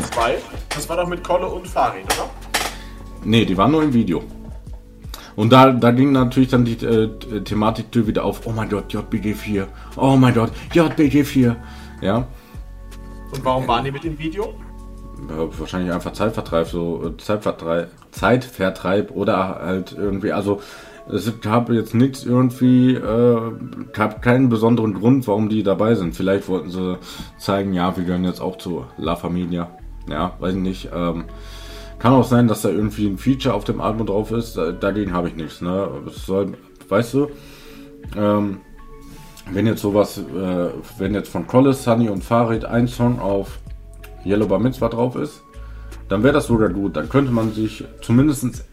Das 0.69 0.89
war 0.89 0.97
doch 0.97 1.07
mit 1.07 1.23
Kolle 1.23 1.47
und 1.47 1.67
Farid, 1.67 2.05
oder? 2.05 2.29
Nee, 3.23 3.45
die 3.45 3.55
waren 3.55 3.71
nur 3.71 3.83
im 3.83 3.93
Video. 3.93 4.23
Und 5.35 5.53
da, 5.53 5.71
da 5.71 5.91
ging 5.91 6.11
natürlich 6.11 6.49
dann 6.49 6.65
die 6.65 6.73
äh, 6.85 7.09
Thematik 7.43 7.85
wieder 7.93 8.25
auf, 8.25 8.41
oh 8.45 8.51
mein 8.51 8.69
Gott, 8.69 8.91
JBG 8.91 9.33
4, 9.33 9.67
oh 9.95 10.17
mein 10.17 10.33
Gott, 10.33 10.51
JBG 10.73 11.23
4. 11.23 11.55
Ja. 12.01 12.27
Und 13.31 13.45
warum 13.45 13.65
waren 13.67 13.85
die 13.85 13.91
mit 13.91 14.03
dem 14.03 14.19
Video? 14.19 14.53
Wahrscheinlich 15.27 15.93
einfach 15.93 16.13
Zeitvertreib, 16.13 16.67
so 16.67 17.03
äh, 17.05 17.17
Zeitvertreib, 17.17 17.89
Zeitvertreib 18.11 19.11
oder 19.11 19.59
halt 19.59 19.95
irgendwie, 19.97 20.31
also 20.31 20.61
es 21.09 21.41
gab 21.41 21.69
jetzt 21.69 21.93
nichts 21.93 22.23
irgendwie, 22.23 22.93
äh, 22.93 23.51
gab 23.93 24.21
keinen 24.21 24.49
besonderen 24.49 24.93
Grund, 24.93 25.27
warum 25.27 25.49
die 25.49 25.63
dabei 25.63 25.95
sind. 25.95 26.15
Vielleicht 26.15 26.47
wollten 26.47 26.69
sie 26.69 26.97
zeigen, 27.37 27.73
ja, 27.73 27.95
wir 27.97 28.03
gehören 28.03 28.23
jetzt 28.23 28.39
auch 28.39 28.57
zu 28.57 28.85
La 28.97 29.15
Familia. 29.15 29.71
Ja, 30.09 30.33
weiß 30.39 30.55
ich 30.55 30.61
nicht. 30.61 30.89
Ähm, 30.93 31.25
kann 31.99 32.13
auch 32.13 32.25
sein, 32.25 32.47
dass 32.47 32.61
da 32.61 32.69
irgendwie 32.69 33.07
ein 33.07 33.17
Feature 33.17 33.53
auf 33.53 33.63
dem 33.63 33.81
Album 33.81 34.07
drauf 34.07 34.31
ist. 34.31 34.57
Dagegen 34.57 35.13
habe 35.13 35.27
ich 35.27 35.35
nichts. 35.35 35.61
Ne? 35.61 35.87
Soll, 36.07 36.53
weißt 36.89 37.13
du, 37.13 37.27
ähm, 38.17 38.61
wenn 39.51 39.67
jetzt 39.67 39.81
sowas, 39.81 40.17
äh, 40.17 40.69
wenn 40.97 41.13
jetzt 41.13 41.29
von 41.29 41.45
Collis, 41.45 41.83
Sunny 41.83 42.09
und 42.09 42.23
Farid 42.23 42.65
ein 42.65 42.87
Song 42.87 43.19
auf 43.19 43.59
Yellow 44.25 44.47
Bar 44.47 44.59
Mitzvah 44.59 44.89
drauf 44.89 45.15
ist, 45.15 45.41
dann 46.09 46.23
wäre 46.23 46.33
das 46.33 46.47
sogar 46.47 46.69
gut. 46.69 46.95
Dann 46.95 47.09
könnte 47.09 47.31
man 47.31 47.53
sich 47.53 47.83
zumindest 48.01 48.65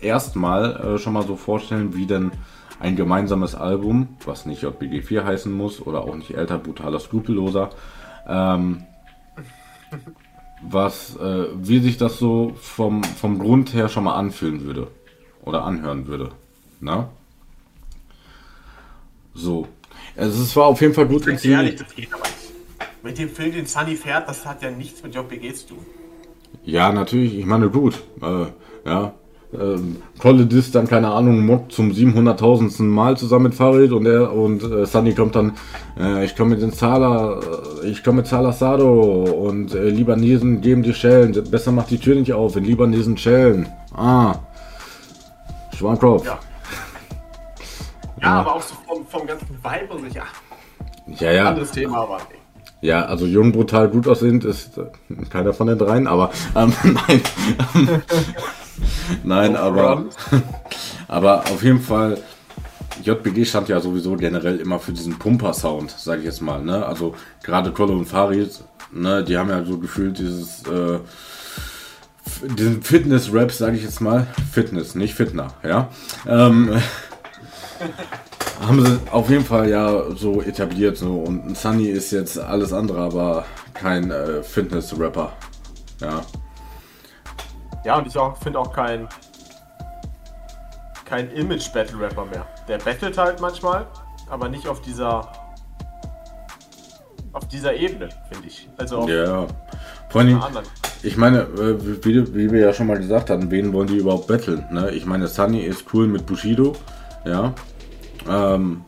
erstmal 0.00 0.76
äh, 0.76 0.98
schon 0.98 1.12
mal 1.12 1.26
so 1.26 1.36
vorstellen, 1.36 1.94
wie 1.94 2.06
denn 2.06 2.32
ein 2.80 2.96
gemeinsames 2.96 3.54
Album, 3.54 4.16
was 4.24 4.46
nicht 4.46 4.62
JBG 4.62 5.02
4 5.02 5.24
heißen 5.24 5.52
muss 5.52 5.80
oder 5.86 6.02
auch 6.02 6.16
nicht 6.16 6.34
älter, 6.34 6.58
brutaler, 6.58 6.98
skrupelloser, 6.98 7.70
ähm, 8.26 8.84
was, 10.62 11.16
äh, 11.16 11.46
wie 11.54 11.80
sich 11.80 11.98
das 11.98 12.18
so 12.18 12.54
vom, 12.60 13.04
vom 13.04 13.38
Grund 13.38 13.74
her 13.74 13.88
schon 13.88 14.04
mal 14.04 14.14
anfühlen 14.14 14.64
würde 14.64 14.88
oder 15.42 15.64
anhören 15.64 16.06
würde. 16.06 16.30
Na? 16.80 17.10
So. 19.34 19.68
Also 20.16 20.42
es 20.42 20.56
war 20.56 20.66
auf 20.66 20.80
jeden 20.80 20.94
Fall 20.94 21.06
gut 21.06 21.26
inszeniert. 21.26 21.84
Mit 23.02 23.18
dem 23.18 23.28
Film, 23.30 23.52
den 23.52 23.66
Sunny 23.66 23.96
fährt, 23.96 24.28
das 24.28 24.44
hat 24.44 24.62
ja 24.62 24.70
nichts 24.70 25.02
mit 25.02 25.14
JPG 25.14 25.54
zu 25.54 25.68
tun. 25.68 25.86
Ja, 26.64 26.92
natürlich. 26.92 27.38
Ich 27.38 27.46
meine, 27.46 27.70
gut. 27.70 28.02
Äh, 28.22 28.46
ja. 28.88 29.14
Ähm, 29.52 29.96
tolle 30.20 30.46
Diss 30.46 30.70
dann, 30.70 30.86
keine 30.86 31.08
Ahnung, 31.08 31.44
Mod 31.44 31.72
zum 31.72 31.90
700.000. 31.90 32.82
Mal 32.82 33.16
zusammen 33.16 33.44
mit 33.44 33.54
Farid 33.54 33.90
und 33.90 34.06
er 34.06 34.32
und 34.32 34.62
äh, 34.62 34.86
Sunny 34.86 35.12
kommt 35.12 35.34
dann, 35.34 35.56
äh, 35.98 36.24
ich 36.24 36.36
komme 36.36 36.50
mit 36.50 36.62
den 36.62 36.72
Zala, 36.72 37.40
äh, 37.82 37.88
ich 37.88 38.04
komme 38.04 38.18
mit 38.18 38.28
Zala 38.28 38.52
Sado 38.52 39.24
und 39.24 39.74
äh, 39.74 39.88
Libanesen 39.88 40.60
geben 40.60 40.84
die 40.84 40.94
Schellen, 40.94 41.32
besser 41.50 41.72
macht 41.72 41.90
die 41.90 41.98
Tür 41.98 42.14
nicht 42.14 42.32
auf, 42.32 42.54
in 42.54 42.64
Libanesen 42.64 43.16
Schellen. 43.16 43.68
Ah. 43.92 44.36
Schwankopf. 45.76 46.24
Ja. 46.26 46.38
ja. 48.20 48.22
ja. 48.22 48.40
aber 48.40 48.54
auch 48.54 48.62
so 48.62 48.76
vom, 48.86 49.04
vom 49.04 49.26
ganzen 49.26 49.48
Vibe 49.48 49.94
und 49.94 50.04
sich, 50.04 50.14
ja. 50.14 50.24
Ja, 51.18 51.32
ja. 51.32 51.48
Anderes 51.48 51.72
Thema, 51.72 52.02
aber. 52.02 52.18
Ja, 52.80 53.04
also 53.04 53.26
jung, 53.26 53.52
brutal, 53.52 53.88
gut 53.88 54.08
aussehend 54.08 54.44
ist 54.44 54.78
äh, 54.78 54.84
keiner 55.28 55.52
von 55.52 55.66
den 55.66 55.78
dreien, 55.78 56.06
aber 56.06 56.30
ähm, 56.56 56.72
nein. 56.84 57.20
nein, 59.22 59.56
aber, 59.56 60.06
aber 61.08 61.40
auf 61.40 61.62
jeden 61.62 61.80
Fall, 61.80 62.18
JBG 63.02 63.44
stand 63.44 63.68
ja 63.68 63.80
sowieso 63.80 64.16
generell 64.16 64.58
immer 64.60 64.78
für 64.78 64.92
diesen 64.92 65.18
Pumper-Sound, 65.18 65.90
sage 65.90 66.20
ich 66.20 66.26
jetzt 66.26 66.40
mal. 66.40 66.62
Ne? 66.62 66.84
Also 66.84 67.14
gerade 67.42 67.72
Kolle 67.72 67.92
und 67.92 68.06
Farid, 68.06 68.62
ne, 68.92 69.24
die 69.24 69.36
haben 69.36 69.50
ja 69.50 69.62
so 69.64 69.78
gefühlt 69.78 70.18
dieses 70.18 70.62
äh, 70.66 70.98
diesen 72.56 72.82
Fitness-Rap, 72.82 73.52
sage 73.52 73.76
ich 73.76 73.82
jetzt 73.82 74.00
mal. 74.00 74.26
Fitness, 74.52 74.94
nicht 74.94 75.14
Fitner, 75.14 75.54
ja. 75.62 75.88
Ähm, 76.26 76.80
haben 78.60 78.84
sie 78.84 79.00
auf 79.10 79.30
jeden 79.30 79.44
Fall 79.44 79.68
ja 79.68 80.10
so 80.14 80.42
etabliert. 80.42 80.96
So. 80.96 81.20
Und 81.20 81.56
Sunny 81.56 81.86
ist 81.86 82.10
jetzt 82.12 82.38
alles 82.38 82.72
andere, 82.72 83.00
aber 83.00 83.44
kein 83.74 84.10
äh, 84.10 84.42
Fitness-Rapper. 84.42 85.32
Ja. 86.00 86.22
Ja, 87.84 87.98
und 87.98 88.06
ich 88.06 88.14
finde 88.42 88.58
auch 88.58 88.72
kein, 88.72 89.08
kein 91.06 91.30
Image-Battle-Rapper 91.30 92.26
mehr. 92.26 92.46
Der 92.68 92.78
battelt 92.78 93.16
halt 93.16 93.40
manchmal, 93.40 93.86
aber 94.28 94.48
nicht 94.48 94.68
auf 94.68 94.82
dieser 94.82 95.32
auf 97.32 97.46
dieser 97.46 97.74
Ebene, 97.74 98.08
finde 98.30 98.48
ich. 98.48 98.68
Also 98.76 99.08
ja. 99.08 99.46
Vor 100.08 100.20
allem, 100.20 100.42
ich 101.02 101.16
meine, 101.16 101.42
äh, 101.42 102.04
wie, 102.04 102.34
wie, 102.34 102.50
wir 102.50 102.60
ja 102.60 102.72
schon 102.72 102.88
mal 102.88 102.98
gesagt 102.98 103.30
hatten, 103.30 103.50
wen 103.50 103.72
wollen 103.72 103.86
die 103.86 103.98
überhaupt 103.98 104.26
battlen? 104.26 104.64
Ne? 104.70 104.90
Ich 104.90 105.06
meine, 105.06 105.28
Sunny 105.28 105.60
ist 105.60 105.84
cool 105.94 106.08
mit 106.08 106.26
Bushido, 106.26 106.74
ja. 107.24 107.54
Ähm, 108.28 108.84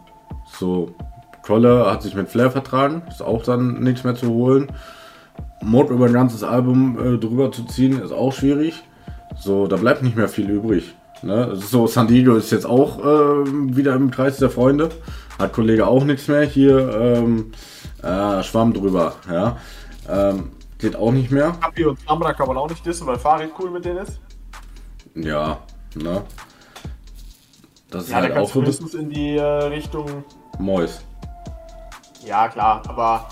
so, 0.58 0.94
Koller 1.42 1.90
hat 1.90 2.02
sich 2.02 2.14
mit 2.14 2.28
Flair 2.28 2.50
vertragen, 2.50 3.02
ist 3.08 3.22
auch 3.22 3.42
dann 3.42 3.82
nichts 3.82 4.04
mehr 4.04 4.14
zu 4.14 4.28
holen. 4.28 4.70
Mod 5.62 5.90
über 5.90 6.06
ein 6.06 6.12
ganzes 6.12 6.42
Album 6.42 6.98
äh, 6.98 7.18
drüber 7.18 7.52
zu 7.52 7.64
ziehen, 7.64 8.00
ist 8.00 8.12
auch 8.12 8.32
schwierig. 8.32 8.82
So, 9.38 9.66
da 9.66 9.76
bleibt 9.76 10.02
nicht 10.02 10.16
mehr 10.16 10.28
viel 10.28 10.48
übrig. 10.50 10.94
Ne? 11.22 11.54
So, 11.54 11.86
San 11.86 12.08
Diego 12.08 12.34
ist 12.34 12.50
jetzt 12.50 12.66
auch 12.66 12.98
äh, 12.98 13.76
wieder 13.76 13.94
im 13.94 14.10
Kreis 14.10 14.38
der 14.38 14.50
Freunde. 14.50 14.90
Hat 15.38 15.52
Kollege 15.52 15.86
auch 15.86 16.04
nichts 16.04 16.28
mehr. 16.28 16.42
Hier 16.42 16.94
ähm, 16.94 17.52
äh, 18.02 18.42
Schwamm 18.42 18.72
drüber. 18.72 19.14
Ja. 19.30 19.56
Ähm, 20.08 20.50
geht 20.78 20.96
auch 20.96 21.12
nicht 21.12 21.30
mehr. 21.30 21.52
Kapi 21.60 21.84
und 21.84 21.98
Samra 22.06 22.32
kann 22.32 22.48
man 22.48 22.56
auch 22.56 22.68
nicht 22.68 22.84
dissen, 22.84 23.06
weil 23.06 23.18
Farid 23.18 23.50
cool 23.58 23.70
mit 23.70 23.84
denen 23.84 23.98
ist. 23.98 24.20
Ja, 25.14 25.58
ne? 25.94 26.22
Das 27.92 28.04
ist 28.04 28.10
ja, 28.10 28.16
halt 28.16 28.36
auch 28.36 28.48
so 28.48 28.60
mindestens 28.60 28.94
in 28.94 29.10
die 29.10 29.36
äh, 29.36 29.42
Richtung 29.42 30.24
Mois. 30.58 31.02
Ja, 32.24 32.48
klar, 32.48 32.82
aber 32.88 33.26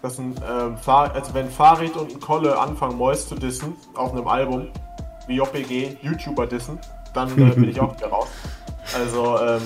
das 0.00 0.16
sind, 0.16 0.40
ähm, 0.48 0.76
also 0.86 1.34
wenn 1.34 1.50
Farid 1.50 1.96
und 1.96 2.20
Kolle 2.20 2.56
anfangen, 2.56 2.96
Mois 2.96 3.26
zu 3.28 3.34
dissen 3.34 3.74
auf 3.96 4.12
einem 4.12 4.28
Album, 4.28 4.68
wie 5.26 5.36
JPG, 5.36 5.96
YouTuber 6.02 6.46
dissen, 6.46 6.78
dann 7.14 7.30
äh, 7.32 7.50
bin 7.50 7.68
ich 7.68 7.80
auch 7.80 7.96
wieder 7.96 8.08
raus. 8.08 8.28
Also, 8.94 9.38
ähm, 9.40 9.62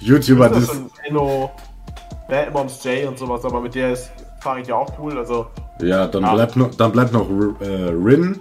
YouTuber 0.00 0.50
dissen. 0.50 0.90
Enno, 1.04 1.50
Bad 2.28 2.52
Moms 2.52 2.84
J 2.84 3.08
und 3.08 3.18
sowas, 3.18 3.42
aber 3.46 3.60
mit 3.60 3.74
der 3.74 3.92
ist 3.92 4.10
Farid 4.40 4.66
ja 4.68 4.74
auch 4.74 4.92
cool, 4.98 5.16
also. 5.16 5.46
Ja, 5.80 6.06
dann 6.06 6.24
ja. 6.24 6.34
bleibt 6.34 6.56
noch, 6.56 6.74
dann 6.74 6.92
bleibt 6.92 7.12
noch 7.12 7.28
äh, 7.60 7.64
Rin. 7.64 8.40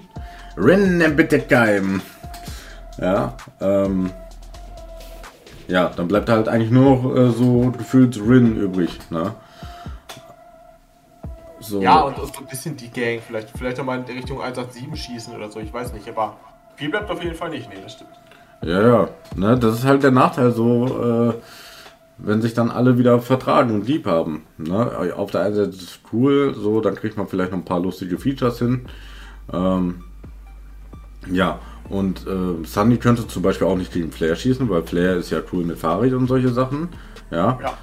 Rin 0.58 1.14
bitte 1.16 1.40
geim. 1.40 2.02
Ja, 3.00 3.34
ähm, 3.62 4.12
ja, 5.70 5.92
dann 5.96 6.08
bleibt 6.08 6.30
halt 6.30 6.48
eigentlich 6.48 6.72
nur 6.72 6.96
noch 6.96 7.16
äh, 7.16 7.30
so 7.30 7.72
gefühlt 7.72 8.20
Rin 8.20 8.58
übrig, 8.58 9.00
ne? 9.10 9.34
So. 11.60 11.82
Ja, 11.82 12.02
und, 12.02 12.18
und 12.18 12.34
so 12.34 12.42
ein 12.42 12.48
bisschen 12.48 12.76
die 12.76 12.90
Gang, 12.90 13.22
vielleicht, 13.26 13.50
vielleicht 13.52 13.84
mal 13.84 14.00
in 14.00 14.06
Richtung 14.06 14.42
187 14.42 15.02
schießen 15.02 15.36
oder 15.36 15.50
so, 15.52 15.60
ich 15.60 15.72
weiß 15.72 15.94
nicht, 15.94 16.08
aber 16.10 16.38
viel 16.76 16.90
bleibt 16.90 17.12
auf 17.12 17.22
jeden 17.22 17.36
Fall 17.36 17.50
nicht, 17.50 17.70
nee, 17.70 17.76
das 17.84 17.94
stimmt. 17.94 18.10
Ja, 18.62 18.82
ja, 18.82 19.10
ne, 19.36 19.58
das 19.60 19.76
ist 19.76 19.86
halt 19.86 20.02
der 20.02 20.12
Nachteil, 20.12 20.52
so, 20.52 21.30
äh, 21.30 21.34
wenn 22.18 22.42
sich 22.42 22.54
dann 22.54 22.72
alle 22.72 22.98
wieder 22.98 23.20
vertragen 23.20 23.76
und 23.76 23.88
lieb 23.88 24.06
haben. 24.06 24.44
Ne? 24.58 25.14
Auf 25.16 25.32
der 25.32 25.42
einen 25.42 25.56
Seite 25.56 25.70
ist 25.70 25.82
es 25.82 26.00
cool, 26.12 26.54
so, 26.56 26.82
dann 26.82 26.96
kriegt 26.96 27.18
man 27.18 27.28
vielleicht 27.28 27.52
noch 27.52 27.60
ein 27.60 27.66
paar 27.66 27.80
lustige 27.80 28.18
Features 28.18 28.60
hin. 28.60 28.86
Ähm, 29.54 30.04
ja, 31.32 31.60
und 31.90 32.26
äh, 32.28 32.66
Sunny 32.66 32.98
könnte 32.98 33.28
zum 33.28 33.42
Beispiel 33.42 33.68
auch 33.68 33.78
nicht 33.78 33.92
gegen 33.92 34.12
Flair 34.12 34.36
schießen, 34.36 34.70
weil 34.70 34.84
Flair 34.84 35.18
ist 35.18 35.32
ja 35.32 35.42
cool 35.52 35.66
mit 35.66 35.80
Fahrrad 35.80 36.14
und 36.14 36.28
solche 36.28 36.50
Sachen. 36.50 36.90
Ja. 37.32 37.60
ja. 37.62 37.78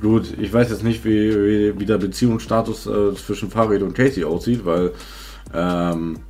Gut, 0.00 0.34
ich 0.38 0.52
weiß 0.52 0.70
jetzt 0.70 0.82
nicht, 0.82 1.04
wie, 1.04 1.30
wie, 1.30 1.78
wie 1.78 1.84
der 1.84 1.98
Beziehungsstatus 1.98 2.86
äh, 2.86 3.14
zwischen 3.14 3.50
Farid 3.50 3.82
und 3.82 3.94
Casey 3.94 4.24
aussieht, 4.24 4.64
weil 4.64 4.92
ähm, 5.52 6.20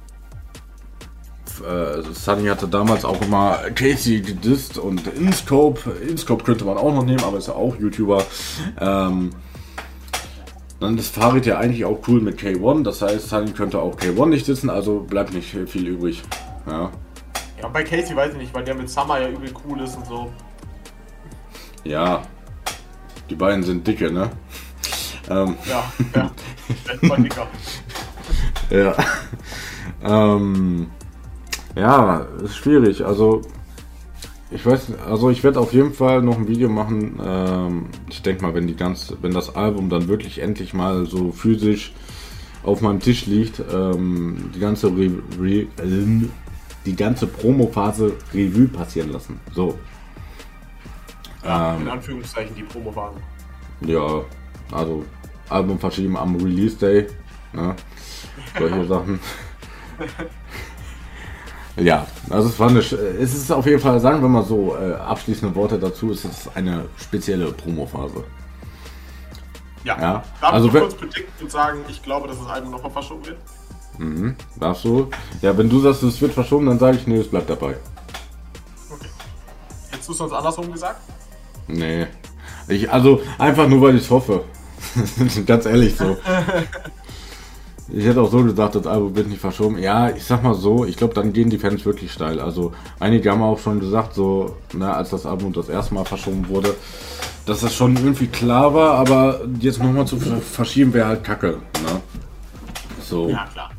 äh, 1.60 2.02
Sunny 2.12 2.48
hatte 2.48 2.66
damals 2.66 3.04
auch 3.04 3.22
immer 3.22 3.58
Casey 3.74 4.20
gedisst 4.20 4.76
und 4.76 5.06
InScope. 5.06 5.90
InScope 6.08 6.42
könnte 6.42 6.64
man 6.64 6.76
auch 6.76 6.92
noch 6.92 7.04
nehmen, 7.04 7.22
aber 7.22 7.38
ist 7.38 7.46
ja 7.46 7.54
auch 7.54 7.78
YouTuber. 7.78 8.24
Ähm, 8.80 9.30
dann 10.80 10.98
ist 10.98 11.14
Farid 11.14 11.46
ja 11.46 11.58
eigentlich 11.58 11.84
auch 11.84 12.00
cool 12.08 12.20
mit 12.20 12.40
K1, 12.40 12.82
das 12.82 13.00
heißt, 13.00 13.28
Sunny 13.28 13.52
könnte 13.52 13.78
auch 13.78 13.96
K1 13.96 14.26
nicht 14.26 14.46
sitzen, 14.46 14.68
also 14.68 15.00
bleibt 15.00 15.32
nicht 15.32 15.56
viel 15.68 15.86
übrig. 15.86 16.22
Ja. 16.66 16.90
Ja, 17.60 17.68
bei 17.68 17.82
Casey 17.82 18.16
weiß 18.16 18.32
ich 18.32 18.38
nicht, 18.38 18.54
weil 18.54 18.64
der 18.64 18.74
mit 18.74 18.90
Summer 18.90 19.20
ja 19.20 19.28
übel 19.28 19.52
cool 19.64 19.80
ist 19.80 19.96
und 19.96 20.06
so. 20.06 20.32
Ja. 21.84 22.22
Die 23.30 23.34
beiden 23.34 23.62
sind 23.62 23.86
dicke, 23.86 24.10
ne? 24.10 24.30
Ähm. 25.30 25.56
Ja, 25.64 25.92
ja. 26.14 26.30
dicker. 27.16 27.46
ja. 28.70 28.94
ähm. 30.02 30.90
Ja, 31.76 32.26
ist 32.42 32.56
schwierig. 32.56 33.04
Also, 33.04 33.42
ich 34.50 34.64
weiß, 34.64 34.92
also 35.06 35.30
ich 35.30 35.42
werde 35.42 35.58
auf 35.58 35.72
jeden 35.72 35.92
Fall 35.92 36.22
noch 36.22 36.36
ein 36.36 36.46
Video 36.46 36.68
machen. 36.68 37.18
Ähm, 37.24 37.86
ich 38.08 38.22
denke 38.22 38.42
mal, 38.42 38.54
wenn 38.54 38.66
die 38.66 38.76
ganze, 38.76 39.16
wenn 39.22 39.32
das 39.32 39.56
Album 39.56 39.88
dann 39.88 40.06
wirklich 40.06 40.40
endlich 40.40 40.74
mal 40.74 41.06
so 41.06 41.32
physisch 41.32 41.92
auf 42.62 42.80
meinem 42.80 43.00
Tisch 43.00 43.26
liegt, 43.26 43.62
ähm, 43.72 44.50
die 44.54 44.60
ganze 44.60 44.88
Re 44.88 45.10
Re 45.40 45.66
die 46.84 46.96
ganze 46.96 47.26
Promo-Phase 47.26 48.12
Revue 48.32 48.68
passieren 48.68 49.12
lassen. 49.12 49.40
So. 49.52 49.78
Ja, 51.44 51.74
ähm, 51.74 51.82
in 51.82 51.88
Anführungszeichen 51.88 52.54
die 52.54 52.62
Promo-Phase. 52.62 53.18
Ja, 53.82 54.22
also 54.72 55.04
Album 55.48 55.78
verschieben 55.78 56.16
am 56.16 56.36
Release 56.36 56.76
Day. 56.76 57.06
Ne? 57.52 57.74
Solche 58.58 58.84
Sachen. 58.88 59.20
Ja, 61.76 62.06
also 62.30 62.48
es 62.48 62.58
war 62.58 62.68
eine, 62.68 62.78
es 62.78 63.34
ist 63.34 63.50
auf 63.50 63.66
jeden 63.66 63.80
Fall, 63.80 63.98
sagen 63.98 64.22
wir 64.22 64.28
mal 64.28 64.44
so, 64.44 64.76
äh, 64.76 64.94
abschließende 64.94 65.54
Worte 65.56 65.78
dazu, 65.78 66.12
es 66.12 66.24
ist 66.24 66.50
eine 66.54 66.84
spezielle 66.96 67.50
Promo-Phase. 67.52 68.24
Ja, 69.82 70.00
ja. 70.00 70.24
darf 70.40 70.52
also, 70.52 70.68
ich 70.68 70.72
kurz 70.72 70.94
predikten 70.94 71.44
und 71.44 71.50
sagen, 71.50 71.80
ich 71.88 72.02
glaube, 72.02 72.28
dass 72.28 72.38
das 72.38 72.46
Album 72.46 72.70
nochmal 72.70 72.92
verschoben 72.92 73.26
wird? 73.26 73.38
Mhm, 73.98 74.36
darfst 74.58 74.84
du? 74.84 75.08
Ja, 75.40 75.56
wenn 75.56 75.68
du 75.68 75.80
sagst, 75.80 76.02
es 76.02 76.20
wird 76.20 76.32
verschoben, 76.32 76.66
dann 76.66 76.78
sage 76.78 76.96
ich, 76.96 77.06
nee, 77.06 77.18
es 77.18 77.28
bleibt 77.28 77.48
dabei. 77.48 77.76
Okay. 78.90 79.08
Hättest 79.90 80.08
du 80.08 80.12
es 80.12 80.18
sonst 80.18 80.32
andersrum 80.32 80.72
gesagt? 80.72 81.00
Nee. 81.68 82.06
Ich, 82.68 82.90
also, 82.90 83.20
einfach 83.38 83.68
nur, 83.68 83.80
weil 83.82 83.96
ich 83.96 84.02
es 84.02 84.10
hoffe. 84.10 84.44
Ganz 85.46 85.66
ehrlich 85.66 85.96
so. 85.96 86.16
Ich 87.88 88.04
hätte 88.06 88.22
auch 88.22 88.30
so 88.30 88.42
gesagt, 88.42 88.76
das 88.76 88.86
Album 88.86 89.14
wird 89.14 89.28
nicht 89.28 89.40
verschoben. 89.40 89.78
Ja, 89.78 90.08
ich 90.08 90.24
sag 90.24 90.42
mal 90.42 90.54
so, 90.54 90.86
ich 90.86 90.96
glaube, 90.96 91.12
dann 91.12 91.34
gehen 91.34 91.50
die 91.50 91.58
Fans 91.58 91.84
wirklich 91.84 92.12
steil. 92.12 92.40
Also 92.40 92.72
einige 92.98 93.30
haben 93.30 93.42
auch 93.42 93.58
schon 93.58 93.78
gesagt, 93.78 94.14
so, 94.14 94.56
na, 94.72 94.86
ne, 94.86 94.94
als 94.96 95.10
das 95.10 95.26
Album 95.26 95.52
das 95.52 95.68
erste 95.68 95.94
Mal 95.94 96.04
verschoben 96.04 96.48
wurde, 96.48 96.74
dass 97.44 97.60
das 97.60 97.74
schon 97.74 97.94
irgendwie 97.96 98.26
klar 98.26 98.72
war, 98.72 98.94
aber 98.94 99.42
jetzt 99.60 99.82
nochmal 99.82 100.06
zu 100.06 100.16
verschieben 100.18 100.94
wäre 100.94 101.08
halt 101.08 101.24
kacke. 101.24 101.58
Ne? 101.82 102.00
So. 103.02 103.28
Ja, 103.28 103.46
klar. 103.52 103.70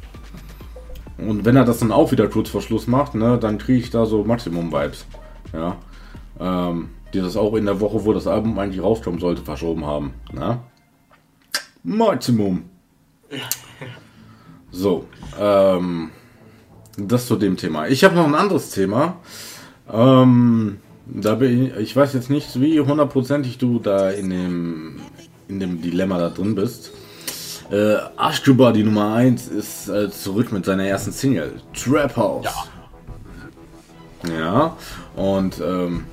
Und 1.17 1.45
wenn 1.45 1.55
er 1.55 1.65
das 1.65 1.79
dann 1.79 1.91
auch 1.91 2.11
wieder 2.11 2.27
kurz 2.27 2.49
vor 2.49 2.61
Schluss 2.61 2.87
macht, 2.87 3.15
ne, 3.15 3.37
dann 3.37 3.57
kriege 3.57 3.79
ich 3.79 3.89
da 3.89 4.05
so 4.05 4.23
Maximum-Vibes. 4.23 5.05
Ja. 5.53 5.77
Ähm, 6.39 6.89
die 7.13 7.21
das 7.21 7.37
auch 7.37 7.55
in 7.55 7.65
der 7.65 7.79
Woche, 7.79 8.03
wo 8.03 8.13
das 8.13 8.27
Album 8.27 8.59
eigentlich 8.59 8.83
rauskommen 8.83 9.19
sollte, 9.19 9.41
verschoben 9.41 9.85
haben. 9.85 10.13
Ne? 10.33 10.59
Maximum. 11.83 12.63
So, 14.71 15.05
ähm, 15.39 16.09
das 16.97 17.27
zu 17.27 17.37
dem 17.37 17.55
Thema. 17.55 17.87
Ich 17.87 18.03
habe 18.03 18.15
noch 18.15 18.25
ein 18.25 18.35
anderes 18.35 18.71
Thema. 18.71 19.17
Ähm, 19.91 20.79
da 21.07 21.35
bin 21.35 21.67
ich, 21.67 21.75
ich 21.77 21.95
weiß 21.95 22.13
jetzt 22.13 22.29
nicht, 22.29 22.59
wie 22.59 22.79
hundertprozentig 22.81 23.57
du 23.57 23.79
da 23.79 24.09
in 24.09 24.29
dem, 24.29 24.99
in 25.47 25.59
dem 25.59 25.81
Dilemma 25.81 26.17
da 26.17 26.29
drin 26.29 26.55
bist. 26.55 26.91
Äh, 27.71 27.97
Ashkuba, 28.17 28.71
die 28.71 28.83
Nummer 28.83 29.15
1, 29.15 29.47
ist 29.47 29.89
äh, 29.89 30.09
zurück 30.11 30.51
mit 30.51 30.65
seiner 30.65 30.85
ersten 30.85 31.11
Single, 31.11 31.53
Trap 31.73 32.15
House. 32.15 32.45
Ja. 32.45 34.35
Ja, 34.39 34.77
und 35.15 35.61
ähm, 35.63 36.05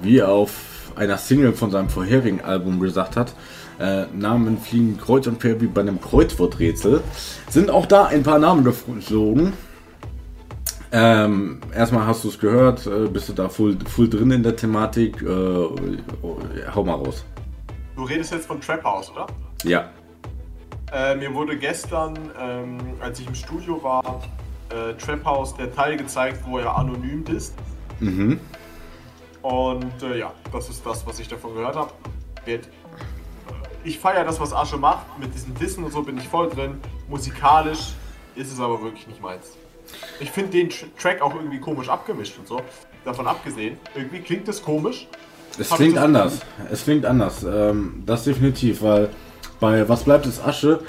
wie 0.00 0.18
er 0.18 0.28
auf 0.28 0.52
einer 0.96 1.16
Single 1.16 1.52
von 1.52 1.70
seinem 1.70 1.88
vorherigen 1.88 2.40
Album 2.40 2.80
gesagt 2.80 3.16
hat, 3.16 3.34
Äh, 3.80 4.04
Namen 4.14 4.58
fliegen 4.58 4.98
kreuz 4.98 5.26
und 5.26 5.40
quer 5.40 5.60
wie 5.60 5.66
bei 5.66 5.80
einem 5.80 5.98
Kreuzworträtsel. 6.00 7.00
Sind 7.48 7.70
auch 7.70 7.86
da 7.86 8.04
ein 8.04 8.22
paar 8.22 8.38
Namen 8.38 8.62
geflogen. 8.64 9.54
Ähm, 10.92 11.60
erstmal 11.74 12.06
hast 12.06 12.22
du 12.22 12.28
es 12.28 12.38
gehört, 12.38 12.86
äh, 12.86 13.08
bist 13.08 13.28
du 13.30 13.32
da 13.32 13.48
full, 13.48 13.78
full 13.86 14.08
drin 14.08 14.30
in 14.30 14.42
der 14.42 14.54
Thematik. 14.54 15.22
Äh, 15.22 15.26
oh, 15.26 16.38
hau 16.74 16.84
mal 16.84 16.94
raus. 16.94 17.24
Du 17.96 18.04
redest 18.04 18.30
jetzt 18.32 18.46
von 18.46 18.60
Trap 18.60 18.84
House, 18.84 19.10
oder? 19.10 19.26
Ja. 19.64 19.90
Äh, 20.92 21.16
mir 21.16 21.32
wurde 21.32 21.56
gestern, 21.56 22.18
ähm, 22.38 22.78
als 23.00 23.18
ich 23.18 23.26
im 23.26 23.34
Studio 23.34 23.82
war, 23.82 24.22
äh, 24.68 24.92
Trap 24.94 25.24
House 25.24 25.54
der 25.54 25.74
Teil 25.74 25.96
gezeigt, 25.96 26.42
wo 26.46 26.58
er 26.58 26.76
anonym 26.76 27.24
ist. 27.34 27.54
Mhm. 28.00 28.38
Und 29.40 30.02
äh, 30.02 30.18
ja, 30.18 30.32
das 30.52 30.68
ist 30.68 30.84
das, 30.84 31.06
was 31.06 31.18
ich 31.18 31.28
davon 31.28 31.54
gehört 31.54 31.76
habe. 31.76 31.92
Ich 33.84 33.98
feiere 33.98 34.24
das, 34.24 34.38
was 34.38 34.52
Asche 34.52 34.76
macht. 34.76 35.18
Mit 35.18 35.34
diesen 35.34 35.54
Dissen 35.54 35.82
und 35.82 35.92
so 35.92 36.02
bin 36.02 36.18
ich 36.18 36.28
voll 36.28 36.50
drin. 36.50 36.78
Musikalisch 37.08 37.94
ist 38.36 38.52
es 38.52 38.60
aber 38.60 38.82
wirklich 38.82 39.06
nicht 39.06 39.20
meins. 39.20 39.56
Ich 40.20 40.30
finde 40.30 40.50
den 40.50 40.68
Track 40.98 41.22
auch 41.22 41.34
irgendwie 41.34 41.58
komisch 41.58 41.88
abgemischt 41.88 42.38
und 42.38 42.46
so. 42.46 42.60
Davon 43.04 43.26
abgesehen, 43.26 43.78
irgendwie 43.94 44.20
klingt 44.20 44.46
es 44.46 44.62
komisch. 44.62 45.08
Es 45.58 45.70
klingt 45.70 45.98
anders. 45.98 46.40
Es 46.70 46.84
klingt 46.84 47.04
anders. 47.04 47.44
Ähm, 47.44 48.02
das 48.06 48.24
definitiv, 48.24 48.82
weil 48.82 49.08
bei 49.62 49.88
Was 49.88 50.02
bleibt 50.02 50.26
ist 50.26 50.44
Asche 50.44 50.80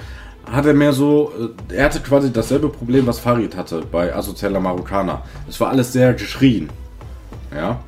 hat 0.51 0.65
er 0.65 0.73
mehr 0.73 0.91
so, 0.91 1.31
äh, 1.69 1.75
er 1.75 1.85
hatte 1.85 1.99
quasi 2.01 2.33
dasselbe 2.33 2.67
Problem, 2.67 3.07
was 3.07 3.19
Farid 3.19 3.55
hatte 3.55 3.81
bei 3.89 4.13
Asozialer 4.13 4.59
Marokkaner. 4.59 5.21
Es 5.47 5.59
war 5.61 5.69
alles 5.69 5.93
sehr 5.93 6.13
geschrien. 6.13 6.69
Ja. 7.55 7.79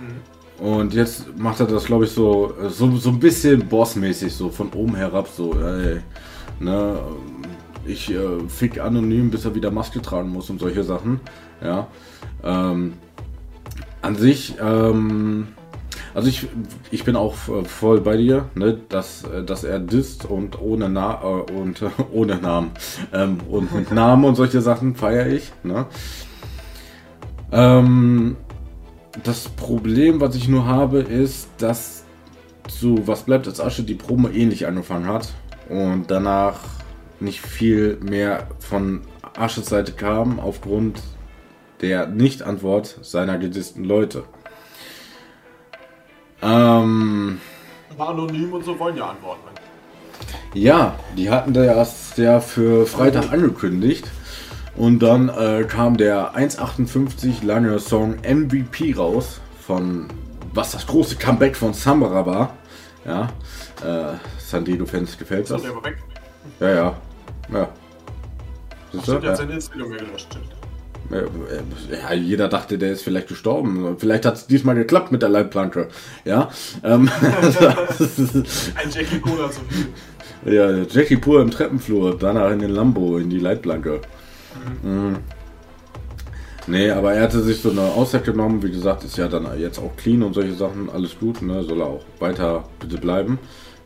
Mhm. 0.00 0.66
Und 0.66 0.94
jetzt 0.94 1.36
macht 1.36 1.60
er 1.60 1.66
das, 1.66 1.84
glaube 1.84 2.04
ich, 2.04 2.12
so, 2.12 2.54
so, 2.68 2.96
so 2.96 3.10
ein 3.10 3.18
bisschen 3.18 3.68
bossmäßig, 3.68 4.32
so 4.32 4.48
von 4.48 4.70
oben 4.72 4.94
herab, 4.94 5.28
so, 5.28 5.54
ey, 5.60 6.00
ne, 6.60 6.98
ich 7.84 8.10
äh, 8.10 8.48
fick 8.48 8.80
anonym, 8.80 9.30
bis 9.30 9.44
er 9.44 9.54
wieder 9.54 9.70
Maske 9.70 10.00
tragen 10.00 10.30
muss 10.30 10.48
und 10.48 10.60
solche 10.60 10.84
Sachen. 10.84 11.20
Ja. 11.62 11.88
Ähm, 12.44 12.94
an 14.00 14.16
sich, 14.16 14.54
ähm, 14.62 15.48
also 16.14 16.28
ich, 16.28 16.46
ich 16.90 17.04
bin 17.04 17.16
auch 17.16 17.34
äh, 17.48 17.64
voll 17.64 18.00
bei 18.00 18.16
dir, 18.16 18.46
ne, 18.54 18.78
dass, 18.88 19.24
äh, 19.24 19.42
dass 19.42 19.64
er 19.64 19.78
disst 19.78 20.24
und 20.24 20.60
ohne 20.60 20.88
Na 20.88 21.20
äh, 21.22 21.52
und 21.52 21.82
ohne 22.12 22.36
Namen 22.36 22.70
ähm, 23.12 23.38
und 23.48 23.74
mit 23.74 23.90
Namen 23.92 24.24
und 24.24 24.34
solche 24.34 24.60
Sachen 24.60 24.94
feiere 24.94 25.28
ich. 25.28 25.52
Ne. 25.62 25.86
Ähm, 27.50 28.36
das 29.22 29.48
Problem, 29.48 30.20
was 30.20 30.34
ich 30.34 30.48
nur 30.48 30.66
habe, 30.66 31.00
ist, 31.00 31.48
dass 31.58 32.04
zu 32.68 33.06
Was 33.06 33.24
bleibt 33.24 33.48
als 33.48 33.60
Asche 33.60 33.82
die 33.82 33.94
Promo 33.94 34.28
ähnlich 34.28 34.66
angefangen 34.66 35.06
hat 35.06 35.32
und 35.68 36.10
danach 36.10 36.60
nicht 37.20 37.40
viel 37.40 37.98
mehr 38.00 38.48
von 38.58 39.02
Asches 39.36 39.66
Seite 39.66 39.92
kam 39.92 40.38
aufgrund 40.38 41.02
der 41.80 42.06
Nicht-Antwort 42.06 42.98
seiner 43.02 43.38
gedissten 43.38 43.84
Leute. 43.84 44.24
Ähm, 46.42 47.40
War 47.96 48.08
anonym 48.10 48.52
und 48.52 48.64
so 48.64 48.78
wollen 48.78 48.96
ja 48.96 49.10
antworten. 49.10 49.42
Ja, 50.54 50.96
die 51.16 51.30
hatten 51.30 51.54
das 51.54 52.16
ja 52.16 52.40
für 52.40 52.86
Freitag 52.86 53.32
angekündigt. 53.32 54.10
Und 54.76 55.00
dann 55.00 55.28
äh, 55.28 55.64
kam 55.64 55.96
der 55.96 56.34
1,58 56.34 57.44
lange 57.44 57.78
Song 57.78 58.16
MVP 58.22 58.94
raus 58.94 59.40
von 59.60 60.08
was 60.54 60.72
das 60.72 60.86
große 60.86 61.16
Comeback 61.16 61.56
von 61.56 61.72
Samara 61.72 62.26
war. 62.26 62.56
Ja, 63.04 63.28
äh, 63.84 64.16
Sandido-Fans 64.38 65.18
gefällt 65.18 65.50
das. 65.50 65.62
Ja, 66.60 66.68
ja. 66.68 66.96
Ja. 67.52 67.68
Siehst 68.92 69.08
du? 69.08 69.18
Ja. 69.18 69.34
Seine 69.34 69.54
Instagram 69.54 69.90
gelöscht. 69.90 70.38
Ja, 71.12 72.14
jeder 72.14 72.48
dachte, 72.48 72.78
der 72.78 72.92
ist 72.92 73.02
vielleicht 73.02 73.28
gestorben. 73.28 73.96
Vielleicht 73.98 74.24
hat 74.24 74.36
es 74.36 74.46
diesmal 74.46 74.74
geklappt 74.74 75.12
mit 75.12 75.20
der 75.22 75.28
Leitplanke. 75.28 75.88
Ja. 76.24 76.50
Ähm, 76.82 77.10
Ein 77.20 78.90
Jackie 78.90 79.20
Cola 79.20 79.50
zu 79.50 79.60
viel. 79.68 80.52
Ja, 80.54 80.70
Jackie 80.90 81.16
pur 81.16 81.40
im 81.42 81.50
Treppenflur, 81.50 82.16
danach 82.18 82.50
in 82.50 82.60
den 82.60 82.70
Lambo, 82.70 83.18
in 83.18 83.30
die 83.30 83.38
Leitplanke. 83.38 84.00
Mhm. 84.82 84.90
Mhm. 84.90 85.16
Nee, 86.66 86.90
aber 86.90 87.14
er 87.14 87.22
hatte 87.22 87.40
sich 87.40 87.60
so 87.60 87.70
eine 87.70 87.82
Auszeit 87.82 88.24
genommen. 88.24 88.62
Wie 88.62 88.70
gesagt, 88.70 89.04
ist 89.04 89.18
ja 89.18 89.28
dann 89.28 89.46
jetzt 89.58 89.78
auch 89.78 89.96
clean 89.96 90.22
und 90.22 90.32
solche 90.32 90.54
Sachen. 90.54 90.88
Alles 90.90 91.18
gut, 91.18 91.42
ne? 91.42 91.62
Soll 91.64 91.80
er 91.80 91.86
auch 91.86 92.04
weiter 92.20 92.64
bitte 92.78 92.98
bleiben. 92.98 93.38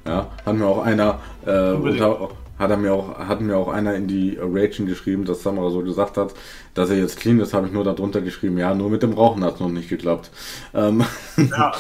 Ja, 0.07 0.31
hat 0.45 0.55
mir 0.55 0.67
auch 0.67 0.85
einer 0.85 1.19
äh, 1.47 1.73
unter, 1.73 2.29
hat 2.59 2.71
er 2.71 2.77
mir 2.77 2.92
auch, 2.92 3.19
hat 3.19 3.40
mir 3.40 3.57
auch 3.57 3.69
einer 3.69 3.95
in 3.95 4.07
die 4.07 4.38
Reaction 4.40 4.87
geschrieben, 4.87 5.25
dass 5.25 5.42
Samara 5.42 5.71
so 5.71 5.83
gesagt 5.83 6.16
hat, 6.16 6.35
dass 6.75 6.90
er 6.90 6.97
jetzt 6.97 7.19
clean 7.19 7.38
ist, 7.40 7.53
habe 7.53 7.66
ich 7.66 7.73
nur 7.73 7.85
darunter 7.85 8.21
geschrieben, 8.21 8.59
ja, 8.59 8.75
nur 8.75 8.90
mit 8.90 9.03
dem 9.03 9.12
Rauchen 9.12 9.45
hat 9.45 9.55
es 9.55 9.61
noch 9.61 9.69
nicht 9.69 9.88
geklappt. 9.88 10.31
Ähm, 10.75 11.05
ja. 11.37 11.73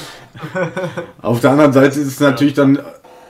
auf 1.22 1.40
der 1.40 1.52
anderen 1.52 1.72
Seite 1.72 1.98
ist 1.98 2.08
es 2.08 2.20
natürlich 2.20 2.54
dann, 2.54 2.78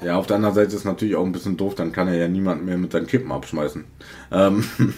ja, 0.03 0.17
auf 0.17 0.27
der 0.27 0.37
anderen 0.37 0.55
Seite 0.55 0.69
ist 0.69 0.75
es 0.75 0.85
natürlich 0.85 1.15
auch 1.17 1.25
ein 1.25 1.33
bisschen 1.33 1.57
doof, 1.57 1.75
dann 1.75 1.93
kann 1.93 2.09
er 2.09 2.17
ja 2.17 2.29
niemanden 2.29 2.65
mehr 2.65 2.79
mit 2.79 2.93
seinen 2.93 3.07
Kippen 3.07 3.31
abschmeißen. 3.31 3.85
Ähm, 4.33 4.65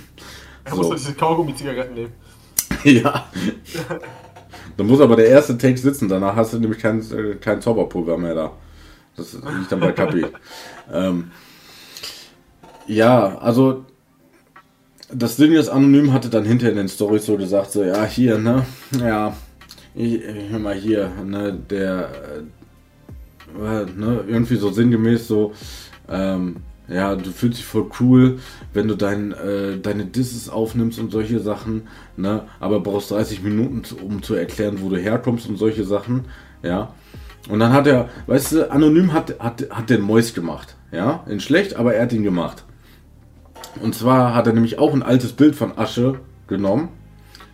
er 0.64 0.74
so. 0.74 0.82
muss 0.82 1.02
diese 1.02 1.14
Kaugummi-Zigaretten 1.14 1.94
nehmen. 1.94 2.12
ja. 2.84 3.26
dann 4.76 4.86
muss 4.86 5.00
aber 5.00 5.16
der 5.16 5.26
erste 5.26 5.58
Take 5.58 5.76
sitzen, 5.76 6.08
danach 6.08 6.36
hast 6.36 6.54
du 6.54 6.58
nämlich 6.58 6.78
kein, 6.78 7.00
äh, 7.12 7.34
kein 7.34 7.60
Zauberpulver 7.60 8.16
mehr 8.16 8.34
da. 8.34 8.52
Das 9.16 9.34
liegt 9.34 9.72
dann 9.72 9.80
bei 9.80 9.92
Kapi. 9.92 10.26
ähm, 10.92 11.32
ja, 12.88 13.38
also 13.38 13.84
das 15.12 15.36
Ding 15.36 15.52
ist, 15.52 15.68
Anonym 15.68 16.12
hatte 16.12 16.28
dann 16.28 16.44
hinter 16.44 16.70
in 16.70 16.76
den 16.76 16.88
Stories 16.88 17.26
so 17.26 17.36
gesagt, 17.36 17.72
so, 17.72 17.82
ja, 17.82 18.04
hier, 18.04 18.38
ne, 18.38 18.66
ja, 19.00 19.34
ich, 19.94 20.20
hör 20.50 20.58
mal 20.58 20.74
hier, 20.74 21.10
ne, 21.24 21.52
der, 21.52 22.10
äh, 23.56 23.86
ne, 23.96 24.24
irgendwie 24.26 24.56
so 24.56 24.70
sinngemäß 24.70 25.28
so, 25.28 25.52
ähm, 26.08 26.56
ja, 26.88 27.14
du 27.14 27.30
fühlst 27.30 27.58
dich 27.58 27.66
voll 27.66 27.90
cool, 28.00 28.38
wenn 28.72 28.88
du 28.88 28.96
dein, 28.96 29.32
äh, 29.32 29.78
deine 29.78 30.06
Disses 30.06 30.48
aufnimmst 30.48 30.98
und 30.98 31.10
solche 31.10 31.40
Sachen, 31.40 31.88
ne, 32.16 32.44
aber 32.60 32.80
brauchst 32.80 33.10
30 33.10 33.42
Minuten, 33.42 33.82
um 34.02 34.22
zu 34.22 34.34
erklären, 34.34 34.78
wo 34.80 34.88
du 34.88 34.96
herkommst 34.96 35.48
und 35.48 35.56
solche 35.56 35.84
Sachen, 35.84 36.26
ja. 36.62 36.94
Und 37.48 37.60
dann 37.60 37.72
hat 37.72 37.86
er, 37.86 38.10
weißt 38.26 38.52
du, 38.52 38.70
Anonym 38.70 39.12
hat, 39.12 39.38
hat, 39.38 39.70
hat 39.70 39.88
den 39.90 40.02
Mäus 40.02 40.34
gemacht, 40.34 40.76
ja, 40.92 41.24
in 41.28 41.40
schlecht, 41.40 41.76
aber 41.76 41.94
er 41.94 42.02
hat 42.02 42.12
ihn 42.12 42.24
gemacht. 42.24 42.64
Und 43.80 43.94
zwar 43.94 44.34
hat 44.34 44.46
er 44.46 44.52
nämlich 44.52 44.78
auch 44.78 44.92
ein 44.92 45.02
altes 45.02 45.32
Bild 45.32 45.54
von 45.54 45.76
Asche 45.78 46.20
genommen, 46.46 46.88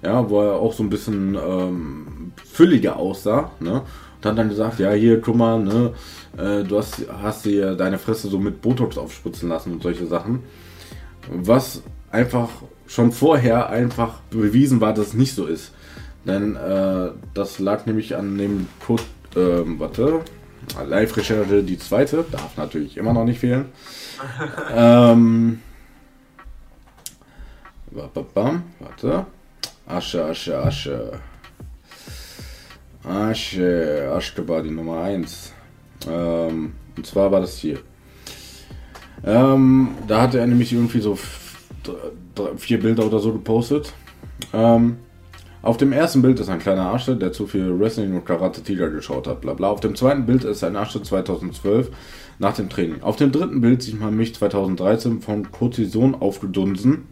ja, 0.02 0.28
wo 0.28 0.40
er 0.40 0.54
auch 0.54 0.72
so 0.72 0.82
ein 0.82 0.90
bisschen 0.90 1.34
ähm, 1.34 2.32
fülliger 2.44 2.96
aussah, 2.96 3.50
ne? 3.60 3.82
Und 4.16 4.30
hat 4.30 4.38
dann 4.38 4.48
gesagt, 4.48 4.78
ja, 4.78 4.92
hier, 4.92 5.20
guck 5.20 5.36
mal, 5.36 5.62
ne, 5.62 5.92
äh, 6.38 6.64
du 6.64 6.78
hast, 6.78 7.02
hast 7.22 7.44
dir 7.44 7.74
deine 7.74 7.98
Fresse 7.98 8.28
so 8.28 8.38
mit 8.38 8.62
Botox 8.62 8.96
aufspritzen 8.96 9.48
lassen 9.48 9.72
und 9.72 9.82
solche 9.82 10.06
Sachen. 10.06 10.42
Was 11.28 11.82
einfach 12.10 12.48
schon 12.86 13.12
vorher 13.12 13.68
einfach 13.70 14.20
bewiesen 14.30 14.80
war, 14.80 14.94
dass 14.94 15.08
es 15.08 15.14
nicht 15.14 15.34
so 15.34 15.46
ist. 15.46 15.72
Denn 16.26 16.56
äh, 16.56 17.10
das 17.34 17.58
lag 17.58 17.86
nämlich 17.86 18.16
an 18.16 18.38
dem 18.38 18.66
Code, 18.86 19.02
äh, 19.36 19.62
warte, 19.78 20.20
Live-Recherche, 20.88 21.62
die 21.62 21.78
zweite, 21.78 22.24
darf 22.30 22.56
natürlich 22.56 22.96
immer 22.96 23.12
noch 23.12 23.24
nicht 23.24 23.40
fehlen. 23.40 23.66
ähm, 24.74 25.60
Warte. 28.80 29.26
Asche, 29.86 30.24
Asche, 30.24 30.58
Asche. 30.58 31.12
Asche, 33.04 34.12
Aschkebar, 34.12 34.62
die 34.62 34.70
Nummer 34.70 35.02
1. 35.02 35.52
Ähm, 36.10 36.72
und 36.96 37.06
zwar 37.06 37.30
war 37.30 37.40
das 37.40 37.56
hier. 37.58 37.78
Ähm, 39.24 39.90
da 40.08 40.22
hatte 40.22 40.38
er 40.38 40.46
nämlich 40.46 40.72
irgendwie 40.72 41.00
so 41.00 41.16
vier 42.56 42.80
Bilder 42.80 43.06
oder 43.06 43.20
so 43.20 43.32
gepostet. 43.32 43.92
Ähm, 44.52 44.96
auf 45.62 45.76
dem 45.76 45.92
ersten 45.92 46.20
Bild 46.20 46.40
ist 46.40 46.48
ein 46.48 46.58
kleiner 46.58 46.92
Asche, 46.92 47.16
der 47.16 47.32
zu 47.32 47.46
viel 47.46 47.78
Wrestling 47.78 48.14
und 48.14 48.26
Karate 48.26 48.62
Tiger 48.62 48.90
geschaut 48.90 49.28
hat, 49.28 49.40
bla. 49.40 49.68
Auf 49.68 49.80
dem 49.80 49.94
zweiten 49.94 50.26
Bild 50.26 50.42
ist 50.44 50.64
ein 50.64 50.74
Asche 50.76 51.00
2012 51.00 51.90
nach 52.40 52.54
dem 52.54 52.68
Training. 52.68 53.02
Auf 53.02 53.16
dem 53.16 53.30
dritten 53.30 53.60
Bild 53.60 53.82
sieht 53.82 54.00
man 54.00 54.16
mich 54.16 54.34
2013 54.34 55.20
von 55.20 55.52
Cortison 55.52 56.16
aufgedunsen 56.16 57.06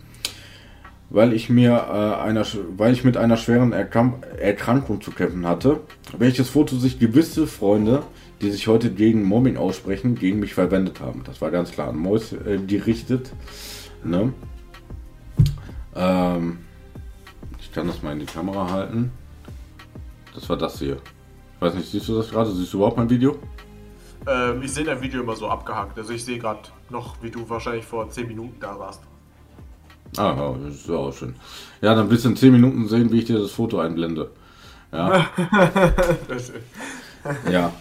weil 1.13 1.35
ich 1.35 1.51
mir 1.51 1.73
äh, 1.73 2.23
einer, 2.23 2.47
weil 2.77 2.93
ich 2.95 3.05
mit 3.05 3.19
einer 3.19 3.37
schweren 3.37 3.73
Erkrank 3.73 4.27
Erkrankung 4.39 5.03
zu 5.03 5.11
kämpfen 5.11 5.47
hatte, 5.47 5.81
welches 6.17 6.49
Foto 6.49 6.77
sich 6.77 6.99
gewisse 6.99 7.47
Freunde, 7.47 8.03
die 8.41 8.51
sich 8.51 8.67
heute 8.67 8.91
gegen 8.91 9.23
Mobbing 9.23 9.59
aussprechen, 9.59 10.15
gegen 10.15 10.41
mich 10.41 10.55
verwendet 10.55 11.01
haben. 11.01 11.23
Das 11.25 11.43
war 11.43 11.51
ganz 11.51 11.71
klar 11.71 11.89
an 11.89 11.97
Mois 11.97 12.33
äh, 12.33 12.59
gerichtet. 12.67 13.31
Ne? 14.03 14.33
Ähm, 15.95 16.61
ich 17.61 17.71
kann 17.73 17.87
das 17.87 18.03
mal 18.03 18.13
in 18.13 18.21
die 18.21 18.27
Kamera 18.27 18.71
halten. 18.71 19.13
Das 20.35 20.49
war 20.49 20.57
das 20.57 20.79
hier. 20.79 20.97
Ich 21.57 21.61
weiß 21.61 21.75
nicht, 21.75 21.91
siehst 21.91 22.09
du 22.09 22.17
das 22.17 22.31
gerade? 22.31 22.51
Siehst 22.51 22.73
du 22.73 22.79
überhaupt 22.79 22.97
mein 22.97 23.11
Video? 23.11 23.37
Ähm, 24.27 24.63
ich 24.63 24.73
sehe 24.73 24.85
dein 24.85 25.03
Video 25.03 25.21
immer 25.21 25.37
so 25.37 25.47
abgehackt. 25.47 25.99
Also 25.99 26.15
ich 26.15 26.25
sehe 26.25 26.39
gerade 26.39 26.63
noch, 26.89 27.23
wie 27.23 27.31
du 27.31 27.49
wahrscheinlich 27.51 27.85
vor 27.85 28.09
10 28.09 28.29
Minuten 28.29 28.59
da 28.59 28.79
warst. 28.79 29.03
Ah, 30.17 30.35
ja, 30.37 30.55
das 30.65 30.75
ist 30.75 30.89
ja 30.89 30.97
auch 30.97 31.13
schön. 31.13 31.37
Ja, 31.81 31.95
dann 31.95 32.09
bist 32.09 32.25
du 32.25 32.31
in 32.31 32.37
10 32.37 32.53
Minuten 32.53 32.89
sehen, 32.89 33.13
wie 33.13 33.21
ich 33.21 33.25
dir 33.25 33.39
das 33.39 33.53
Foto 33.53 33.79
einblende. 33.79 34.31
Ja. 34.93 35.31
ja. 37.51 37.73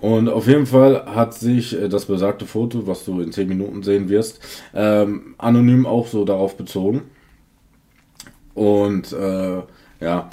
Und 0.00 0.28
auf 0.28 0.48
jeden 0.48 0.66
Fall 0.66 1.04
hat 1.14 1.34
sich 1.34 1.80
äh, 1.80 1.88
das 1.88 2.06
besagte 2.06 2.46
Foto, 2.46 2.88
was 2.88 3.04
du 3.04 3.20
in 3.20 3.30
10 3.30 3.48
Minuten 3.48 3.84
sehen 3.84 4.08
wirst, 4.08 4.40
ähm, 4.74 5.36
anonym 5.38 5.86
auch 5.86 6.08
so 6.08 6.24
darauf 6.24 6.56
bezogen. 6.56 7.02
Und 8.54 9.12
äh, 9.12 9.62
ja, 10.02 10.28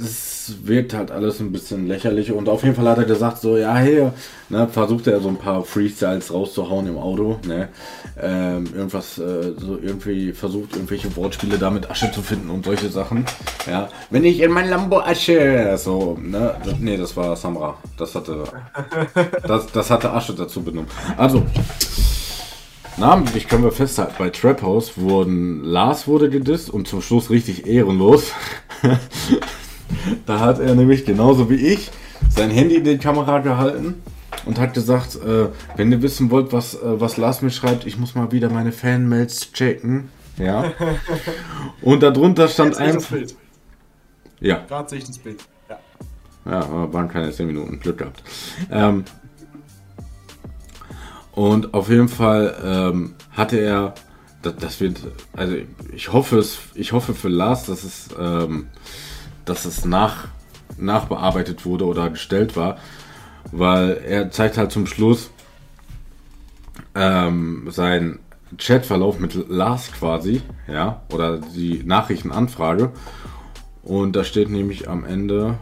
es 0.00 0.54
wirkt 0.64 0.94
halt 0.94 1.10
alles 1.10 1.40
ein 1.40 1.52
bisschen 1.52 1.86
lächerlich 1.86 2.32
und 2.32 2.48
auf 2.48 2.62
jeden 2.62 2.74
Fall 2.74 2.88
hat 2.88 2.98
er 2.98 3.04
gesagt 3.04 3.40
so, 3.40 3.56
ja, 3.56 3.74
hey, 3.74 4.10
ne, 4.48 4.68
versucht 4.68 5.06
er 5.06 5.20
so 5.20 5.28
ein 5.28 5.36
paar 5.36 5.64
Freestyles 5.64 6.32
rauszuhauen 6.32 6.86
im 6.86 6.98
Auto, 6.98 7.38
ne, 7.46 7.68
ähm, 8.20 8.66
irgendwas, 8.74 9.18
äh, 9.18 9.52
so 9.56 9.78
irgendwie 9.80 10.32
versucht 10.32 10.74
irgendwelche 10.74 11.14
Wortspiele 11.16 11.58
damit 11.58 11.90
Asche 11.90 12.10
zu 12.12 12.22
finden 12.22 12.50
und 12.50 12.64
solche 12.64 12.88
Sachen, 12.88 13.24
ja, 13.66 13.88
wenn 14.10 14.24
ich 14.24 14.40
in 14.40 14.50
mein 14.50 14.68
Lambo 14.68 15.00
Asche, 15.00 15.76
so, 15.78 16.16
ne, 16.20 16.56
nee, 16.80 16.96
das 16.96 17.16
war 17.16 17.36
Samra, 17.36 17.76
das 17.96 18.14
hatte, 18.14 18.44
das, 19.46 19.66
das 19.66 19.90
hatte 19.90 20.12
Asche 20.12 20.34
dazu 20.34 20.62
benommen, 20.62 20.90
also, 21.16 21.44
Namentlich 22.98 23.46
können 23.46 23.62
wir 23.62 23.70
festhalten, 23.70 24.14
bei 24.18 24.30
Trap 24.30 24.62
House 24.62 24.98
wurden 24.98 25.62
Lars 25.62 26.08
wurde 26.08 26.30
gedisst 26.30 26.68
und 26.68 26.88
zum 26.88 27.00
Schluss 27.00 27.30
richtig 27.30 27.66
ehrenlos. 27.66 28.32
Da 30.26 30.40
hat 30.40 30.58
er 30.58 30.74
nämlich 30.74 31.04
genauso 31.04 31.48
wie 31.48 31.54
ich 31.54 31.90
sein 32.28 32.50
Handy 32.50 32.76
in 32.76 32.84
die 32.84 32.98
Kamera 32.98 33.38
gehalten 33.38 34.02
und 34.44 34.58
hat 34.58 34.74
gesagt, 34.74 35.16
äh, 35.16 35.46
wenn 35.76 35.90
ihr 35.92 36.02
wissen 36.02 36.30
wollt, 36.30 36.52
was, 36.52 36.74
äh, 36.74 37.00
was 37.00 37.16
Lars 37.16 37.40
mir 37.40 37.50
schreibt, 37.50 37.86
ich 37.86 37.98
muss 37.98 38.14
mal 38.14 38.30
wieder 38.32 38.50
meine 38.50 38.72
Fanmails 38.72 39.52
checken. 39.52 40.10
Ja. 40.36 40.72
Und 41.82 42.02
darunter 42.02 42.48
stand 42.48 42.76
einfach. 42.76 43.16
Ja. 44.40 44.64
Gerade 44.68 44.90
sehe 44.90 44.98
ich 44.98 45.06
das 45.06 45.18
Bild. 45.18 45.40
Ja. 45.68 45.78
Ja, 46.44 46.92
waren 46.92 47.08
keine 47.08 47.30
10 47.30 47.46
Minuten. 47.46 47.80
Glück 47.80 47.98
gehabt. 47.98 48.22
Ähm, 48.70 49.04
und 51.38 51.72
auf 51.72 51.88
jeden 51.88 52.08
Fall 52.08 52.56
ähm, 52.64 53.14
hatte 53.30 53.58
er, 53.58 53.94
das, 54.42 54.56
das, 54.56 54.80
wird, 54.80 54.98
also 55.36 55.54
ich 55.92 56.12
hoffe 56.12 56.36
es, 56.36 56.58
ich 56.74 56.90
hoffe 56.90 57.14
für 57.14 57.28
Lars, 57.28 57.66
dass 57.66 57.84
es 57.84 58.08
ähm, 58.18 58.66
dass 59.44 59.64
es 59.64 59.84
nach, 59.84 60.26
nachbearbeitet 60.78 61.64
wurde 61.64 61.86
oder 61.86 62.10
gestellt 62.10 62.56
war, 62.56 62.78
weil 63.52 64.02
er 64.04 64.32
zeigt 64.32 64.58
halt 64.58 64.72
zum 64.72 64.88
Schluss 64.88 65.30
ähm, 66.96 67.68
seinen 67.70 68.18
Chatverlauf 68.56 69.20
mit 69.20 69.48
Lars 69.48 69.92
quasi, 69.92 70.42
ja, 70.66 71.02
oder 71.12 71.38
die 71.38 71.84
Nachrichtenanfrage. 71.84 72.90
Und 73.84 74.16
da 74.16 74.24
steht 74.24 74.50
nämlich 74.50 74.88
am 74.88 75.04
Ende, 75.04 75.56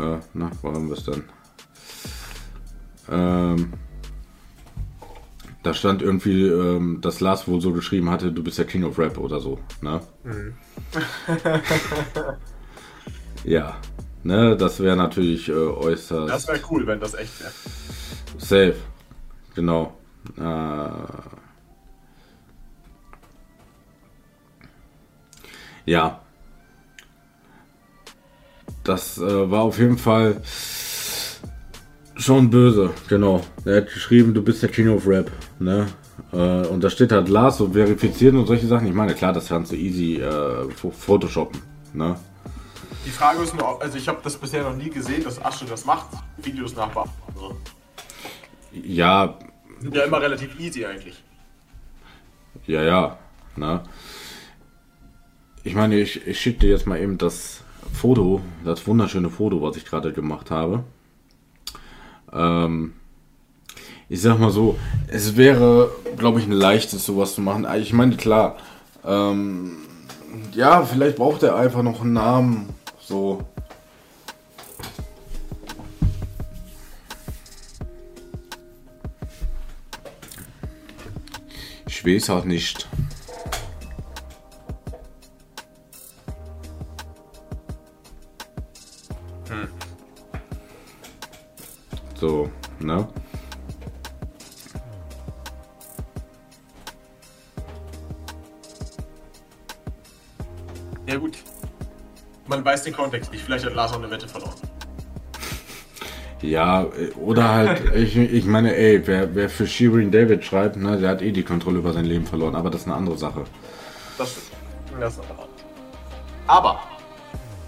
äh, 0.00 0.16
na, 0.32 0.50
wir 0.62 0.96
es 0.96 1.04
denn? 1.04 1.24
Ähm, 3.10 3.74
da 5.62 5.74
stand 5.74 6.02
irgendwie, 6.02 6.46
ähm, 6.46 7.00
dass 7.00 7.20
Lars 7.20 7.48
wohl 7.48 7.60
so 7.60 7.72
geschrieben 7.72 8.10
hatte, 8.10 8.32
du 8.32 8.42
bist 8.42 8.58
der 8.58 8.66
King 8.66 8.84
of 8.84 8.98
Rap 8.98 9.18
oder 9.18 9.40
so, 9.40 9.58
ne? 9.80 10.00
Mhm. 10.24 10.54
Ja, 13.44 13.76
ne, 14.24 14.56
das 14.56 14.80
wäre 14.80 14.96
natürlich 14.96 15.48
äh, 15.48 15.52
äußerst. 15.52 16.28
Das 16.28 16.48
wäre 16.48 16.60
cool, 16.70 16.86
wenn 16.86 17.00
das 17.00 17.14
echt 17.14 17.40
wäre. 17.40 17.52
Safe, 18.38 18.76
genau. 19.54 19.96
Äh, 20.36 20.90
ja. 25.86 26.20
Das 28.84 29.18
äh, 29.18 29.50
war 29.50 29.62
auf 29.62 29.78
jeden 29.78 29.98
Fall 29.98 30.40
schon 32.18 32.50
böse, 32.50 32.90
genau. 33.08 33.42
Er 33.64 33.78
hat 33.78 33.86
geschrieben, 33.86 34.34
du 34.34 34.42
bist 34.42 34.62
der 34.62 34.68
King 34.68 34.88
of 34.88 35.06
Rap, 35.06 35.30
ne? 35.58 35.86
Äh, 36.32 36.66
und 36.66 36.82
da 36.82 36.90
steht 36.90 37.12
halt 37.12 37.28
Lars 37.28 37.58
so 37.58 37.70
verifiziert 37.70 38.34
und 38.34 38.46
solche 38.46 38.66
Sachen. 38.66 38.86
Ich 38.86 38.94
meine, 38.94 39.14
klar, 39.14 39.32
das 39.32 39.48
kannst 39.48 39.72
du 39.72 39.76
easy 39.76 40.16
äh, 40.16 40.68
photoshoppen, 40.70 41.60
ne? 41.94 42.16
Die 43.06 43.10
Frage 43.10 43.42
ist 43.42 43.54
nur, 43.54 43.80
also 43.80 43.96
ich 43.96 44.08
habe 44.08 44.18
das 44.22 44.36
bisher 44.36 44.64
noch 44.64 44.76
nie 44.76 44.90
gesehen, 44.90 45.24
dass 45.24 45.42
Asche 45.42 45.64
das 45.64 45.84
macht, 45.84 46.08
Videos 46.38 46.74
nachbauen. 46.74 47.08
Also, 47.34 47.56
ja. 48.72 49.38
Sind 49.80 49.94
ja 49.94 50.02
immer 50.02 50.20
relativ 50.20 50.58
easy 50.58 50.84
eigentlich. 50.84 51.22
Ja, 52.66 52.82
ja. 52.82 53.18
Na. 53.56 53.84
Ich 55.64 55.74
meine, 55.74 55.98
ich, 55.98 56.26
ich 56.26 56.38
schicke 56.40 56.60
dir 56.60 56.70
jetzt 56.70 56.86
mal 56.86 57.00
eben 57.00 57.16
das 57.16 57.62
Foto, 57.92 58.40
das 58.64 58.86
wunderschöne 58.86 59.30
Foto, 59.30 59.62
was 59.62 59.76
ich 59.76 59.84
gerade 59.84 60.12
gemacht 60.12 60.50
habe. 60.50 60.84
Ähm, 62.32 62.94
ich 64.08 64.22
sag 64.22 64.38
mal 64.38 64.50
so, 64.50 64.78
es 65.08 65.36
wäre, 65.36 65.90
glaube 66.16 66.40
ich, 66.40 66.46
ein 66.46 66.52
leichtes, 66.52 67.04
sowas 67.04 67.34
zu 67.34 67.40
machen. 67.40 67.66
Ich 67.80 67.92
meine, 67.92 68.16
klar, 68.16 68.56
ähm, 69.04 69.76
ja, 70.52 70.82
vielleicht 70.84 71.16
braucht 71.16 71.42
er 71.42 71.56
einfach 71.56 71.82
noch 71.82 72.00
einen 72.00 72.14
Namen 72.14 72.68
so. 73.00 73.42
Ich 81.86 82.04
weiß 82.04 82.30
auch 82.30 82.44
nicht. 82.44 82.88
So, 92.18 92.50
ne? 92.80 93.06
Ja 101.06 101.16
gut, 101.16 101.38
man 102.48 102.64
weiß 102.64 102.82
den 102.82 102.92
Kontext 102.92 103.30
nicht. 103.30 103.44
Vielleicht 103.44 103.64
hat 103.64 103.74
Lars 103.74 103.92
auch 103.92 103.98
eine 103.98 104.10
Wette 104.10 104.28
verloren. 104.28 104.54
Ja, 106.40 106.86
oder 107.20 107.48
halt, 107.48 107.82
ich, 107.96 108.16
ich 108.16 108.44
meine, 108.44 108.72
ey, 108.76 109.04
wer, 109.08 109.34
wer 109.34 109.50
für 109.50 109.66
Shirin 109.66 110.12
David 110.12 110.44
schreibt, 110.44 110.76
ne, 110.76 110.96
der 110.96 111.10
hat 111.10 111.20
eh 111.20 111.32
die 111.32 111.42
Kontrolle 111.42 111.78
über 111.78 111.92
sein 111.92 112.04
Leben 112.04 112.26
verloren, 112.26 112.54
aber 112.54 112.70
das 112.70 112.82
ist 112.82 112.86
eine 112.86 112.94
andere 112.94 113.18
Sache. 113.18 113.42
Das 114.16 114.30
stimmt. 114.30 114.46
Das 115.00 115.14
ist 115.14 115.20
eine 115.20 115.30
Aber, 116.46 116.80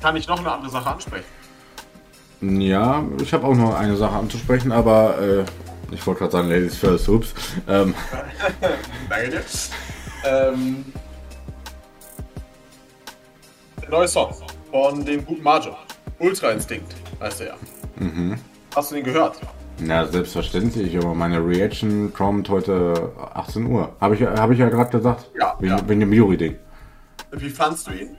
kann 0.00 0.14
ich 0.14 0.28
noch 0.28 0.38
eine 0.38 0.52
andere 0.52 0.70
Sache 0.70 0.88
ansprechen? 0.88 1.39
Ja, 2.40 3.04
ich 3.20 3.32
habe 3.32 3.46
auch 3.46 3.54
noch 3.54 3.74
eine 3.74 3.96
Sache 3.96 4.16
anzusprechen, 4.16 4.72
aber 4.72 5.18
äh, 5.20 5.44
ich 5.92 6.06
wollte 6.06 6.20
gerade 6.20 6.32
sagen, 6.32 6.48
Ladies 6.48 6.76
first, 6.76 7.08
ups. 7.08 7.34
Ähm. 7.68 7.94
Danke 9.08 9.30
dir. 9.30 9.42
Ähm, 10.24 10.84
der 13.82 13.90
neue 13.90 14.08
Song 14.08 14.34
von 14.70 15.04
dem 15.04 15.24
guten 15.24 15.42
Majo. 15.42 15.76
Ultra 16.18 16.50
Instinct 16.50 16.94
heißt 17.20 17.42
er 17.42 17.46
ja. 17.48 17.54
Mhm. 17.96 18.36
Hast 18.74 18.90
du 18.90 18.94
den 18.94 19.04
gehört? 19.04 19.40
Ja, 19.84 20.06
selbstverständlich, 20.06 20.96
aber 20.96 21.14
meine 21.14 21.44
Reaction 21.44 22.12
kommt 22.12 22.48
heute 22.48 23.12
18 23.34 23.66
Uhr. 23.66 23.94
Habe 24.00 24.14
ich, 24.14 24.22
hab 24.22 24.50
ich 24.50 24.58
ja 24.58 24.68
gerade 24.68 24.90
gesagt. 24.90 25.30
Ja. 25.38 25.56
Wegen, 25.58 25.76
ja. 25.76 25.88
wegen 25.88 26.00
dem 26.00 26.12
Yuri-Ding. 26.12 26.56
Wie 27.32 27.50
fandst 27.50 27.86
du 27.86 27.92
ihn? 27.92 28.16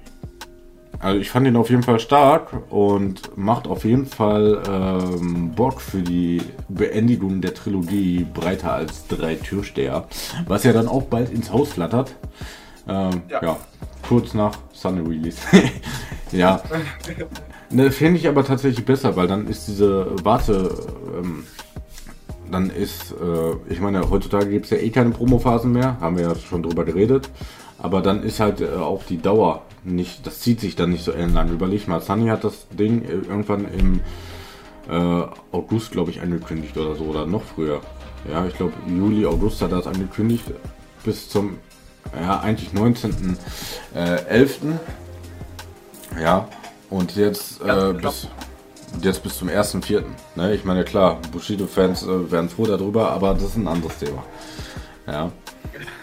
Also 1.01 1.19
ich 1.19 1.31
fand 1.31 1.47
ihn 1.47 1.55
auf 1.55 1.71
jeden 1.71 1.81
Fall 1.81 1.99
stark 1.99 2.53
und 2.69 3.35
macht 3.35 3.67
auf 3.67 3.85
jeden 3.85 4.05
Fall 4.05 4.61
ähm, 4.69 5.51
Bock 5.55 5.81
für 5.81 6.03
die 6.03 6.41
Beendigung 6.69 7.41
der 7.41 7.55
Trilogie 7.55 8.25
breiter 8.31 8.73
als 8.73 9.07
drei 9.07 9.35
Türsteher, 9.35 10.05
was 10.47 10.63
ja 10.63 10.73
dann 10.73 10.87
auch 10.87 11.03
bald 11.03 11.31
ins 11.31 11.51
Haus 11.51 11.73
flattert. 11.73 12.15
Ähm, 12.87 13.23
ja. 13.29 13.41
ja. 13.41 13.57
kurz 14.07 14.33
nach 14.33 14.57
Sunny 14.73 15.01
Release. 15.01 15.39
Ja. 16.31 16.61
Ne, 17.69 17.91
Finde 17.91 18.17
ich 18.17 18.25
aber 18.25 18.45
tatsächlich 18.45 18.85
besser, 18.85 19.17
weil 19.17 19.27
dann 19.27 19.47
ist 19.47 19.67
diese 19.67 20.07
Warte, 20.23 20.73
ähm, 21.17 21.43
dann 22.49 22.69
ist, 22.69 23.11
äh, 23.11 23.73
ich 23.73 23.81
meine, 23.81 24.09
heutzutage 24.09 24.49
gibt 24.49 24.65
es 24.65 24.71
ja 24.71 24.77
eh 24.77 24.91
keine 24.91 25.09
Promophasen 25.09 25.73
mehr, 25.73 25.99
haben 25.99 26.17
wir 26.17 26.23
ja 26.23 26.35
schon 26.35 26.63
drüber 26.63 26.85
geredet, 26.85 27.29
aber 27.77 28.01
dann 28.01 28.23
ist 28.23 28.39
halt 28.39 28.61
äh, 28.61 28.69
auch 28.75 29.03
die 29.03 29.17
Dauer 29.17 29.63
nicht, 29.83 30.25
das 30.27 30.39
zieht 30.39 30.59
sich 30.59 30.75
dann 30.75 30.91
nicht 30.91 31.03
so 31.03 31.11
ellenlang. 31.11 31.49
Überleg 31.49 31.87
mal, 31.87 32.01
Sunny 32.01 32.27
hat 32.27 32.43
das 32.43 32.67
Ding 32.69 33.03
äh, 33.03 33.13
irgendwann 33.13 33.65
im 33.73 34.01
äh, 34.89 35.25
August, 35.51 35.91
glaube 35.91 36.11
ich, 36.11 36.21
angekündigt 36.21 36.77
oder 36.77 36.95
so, 36.95 37.05
oder 37.05 37.25
noch 37.25 37.43
früher. 37.43 37.81
Ja, 38.29 38.45
ich 38.45 38.55
glaube, 38.55 38.73
Juli, 38.87 39.25
August 39.25 39.61
hat 39.61 39.71
er 39.71 39.77
das 39.77 39.87
angekündigt, 39.87 40.45
bis 41.03 41.29
zum, 41.29 41.57
ja, 42.15 42.39
eigentlich 42.39 42.69
19.11. 42.69 43.37
Äh, 43.95 44.47
ja, 46.21 46.47
und 46.89 47.15
jetzt 47.15 47.61
äh, 47.61 47.93
bis, 47.93 48.27
jetzt 49.01 49.23
bis 49.23 49.37
zum 49.37 49.47
1.4. 49.47 50.03
Ne? 50.35 50.53
Ich 50.53 50.65
meine, 50.65 50.83
klar, 50.83 51.19
Bushido-Fans 51.31 52.03
äh, 52.03 52.31
wären 52.31 52.49
froh 52.49 52.65
darüber, 52.65 53.11
aber 53.11 53.33
das 53.33 53.43
ist 53.43 53.55
ein 53.55 53.67
anderes 53.67 53.97
Thema. 53.97 54.23
Ja. 55.07 55.31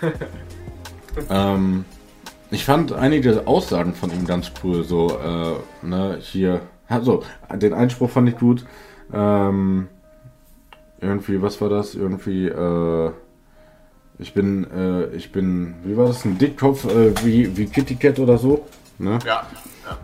ähm, 1.31 1.85
ich 2.51 2.65
fand 2.65 2.93
einige 2.93 3.47
Aussagen 3.47 3.95
von 3.95 4.11
ihm 4.11 4.27
ganz 4.27 4.51
cool. 4.63 4.85
So, 4.85 5.09
äh, 5.19 5.87
ne, 5.87 6.19
hier, 6.21 6.61
also, 6.89 7.23
den 7.55 7.75
Einspruch 7.75 8.11
fand 8.11 8.29
ich 8.29 8.39
gut. 8.39 8.65
Ähm, 9.13 9.89
irgendwie, 11.01 11.41
was 11.43 11.61
war 11.61 11.69
das? 11.69 11.95
Irgendwie, 11.95 12.47
äh, 12.49 13.11
ich 14.19 14.35
bin, 14.35 14.67
äh, 14.71 15.07
ich 15.15 15.31
bin, 15.33 15.75
wie 15.85 15.97
war 15.97 16.07
das? 16.09 16.25
Ein 16.25 16.39
Dickkopf 16.39 16.85
äh, 16.87 17.13
wie, 17.25 17.57
wie 17.57 17.67
Kitty 17.67 17.95
Cat 17.95 18.19
oder 18.19 18.37
so. 18.39 18.67
Ne? 18.99 19.19
Ja, 19.25 19.47
ja. 19.87 19.99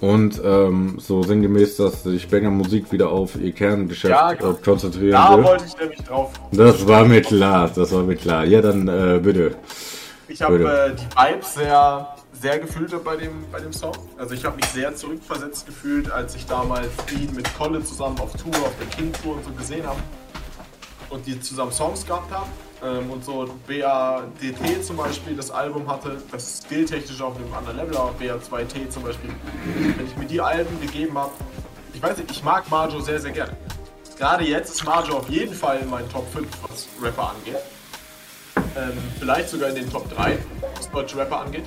Und 0.00 0.40
ähm, 0.44 0.96
so 0.98 1.22
sinngemäß, 1.22 1.76
dass 1.76 2.04
sich 2.04 2.28
Banger 2.28 2.50
Musik 2.50 2.90
wieder 2.92 3.10
auf 3.10 3.36
ihr 3.40 3.52
Kerngeschäft 3.52 4.12
Ja, 4.12 4.32
äh, 4.32 4.54
konzentrieren 4.64 5.12
Da 5.12 5.36
will. 5.36 5.44
wollte 5.44 5.64
ich 5.66 5.76
nämlich 5.78 6.02
drauf. 6.02 6.32
Das 6.52 6.86
war 6.86 7.04
mir 7.04 7.20
klar, 7.22 7.70
das 7.74 7.92
war 7.92 8.02
mir 8.04 8.14
klar. 8.16 8.44
Ja, 8.44 8.60
dann 8.60 8.86
äh, 8.88 9.20
bitte. 9.22 9.56
Ich 10.28 10.42
habe 10.42 10.56
äh, 10.56 10.94
die 10.94 11.06
Vibes 11.06 11.54
sehr, 11.54 12.14
sehr 12.32 12.58
gefühlt 12.58 13.02
bei 13.02 13.16
dem, 13.16 13.50
bei 13.50 13.60
dem 13.60 13.72
Song. 13.72 13.94
Also 14.18 14.34
ich 14.34 14.44
habe 14.44 14.56
mich 14.56 14.66
sehr 14.66 14.94
zurückversetzt 14.94 15.66
gefühlt, 15.66 16.10
als 16.10 16.34
ich 16.34 16.44
damals 16.44 16.90
ihn 17.10 17.34
mit 17.34 17.52
Kolle 17.56 17.82
zusammen 17.82 18.18
auf 18.20 18.32
Tour, 18.32 18.54
auf 18.56 18.74
der 18.78 18.88
King 18.88 19.10
Tour 19.22 19.36
und 19.36 19.44
so 19.44 19.50
gesehen 19.52 19.86
habe. 19.86 19.98
Und 21.08 21.26
die 21.26 21.40
zusammen 21.40 21.72
Songs 21.72 22.04
gehabt 22.04 22.30
haben. 22.30 22.50
Ähm, 22.84 23.10
und 23.10 23.24
so 23.24 23.48
BADT 23.66 24.84
zum 24.84 24.98
Beispiel 24.98 25.34
das 25.34 25.50
Album 25.50 25.90
hatte, 25.90 26.18
das 26.30 26.58
skilltechnisch 26.58 27.20
auf 27.22 27.34
einem 27.36 27.52
anderen 27.54 27.78
Level, 27.78 27.96
aber 27.96 28.12
BA2T 28.20 28.90
zum 28.90 29.04
Beispiel. 29.04 29.30
Wenn 29.96 30.06
ich 30.06 30.16
mir 30.16 30.26
die 30.26 30.40
Alben 30.40 30.78
gegeben 30.80 31.16
habe, 31.16 31.32
ich 31.94 32.02
weiß 32.02 32.18
nicht, 32.18 32.30
ich 32.30 32.44
mag 32.44 32.70
Marjo 32.70 33.00
sehr, 33.00 33.18
sehr 33.18 33.32
gerne. 33.32 33.56
Gerade 34.18 34.44
jetzt 34.44 34.74
ist 34.74 34.84
Marjo 34.84 35.16
auf 35.16 35.28
jeden 35.30 35.54
Fall 35.54 35.78
in 35.78 35.88
meinen 35.88 36.08
Top 36.10 36.30
5, 36.32 36.46
was 36.68 36.86
Rapper 37.02 37.30
angeht. 37.30 37.56
Ähm, 38.76 38.92
vielleicht 39.18 39.48
sogar 39.48 39.70
in 39.70 39.76
den 39.76 39.90
Top 39.90 40.08
3, 40.14 40.38
was 40.76 40.90
deutsche 40.90 41.16
Rapper 41.16 41.40
angeht. 41.40 41.64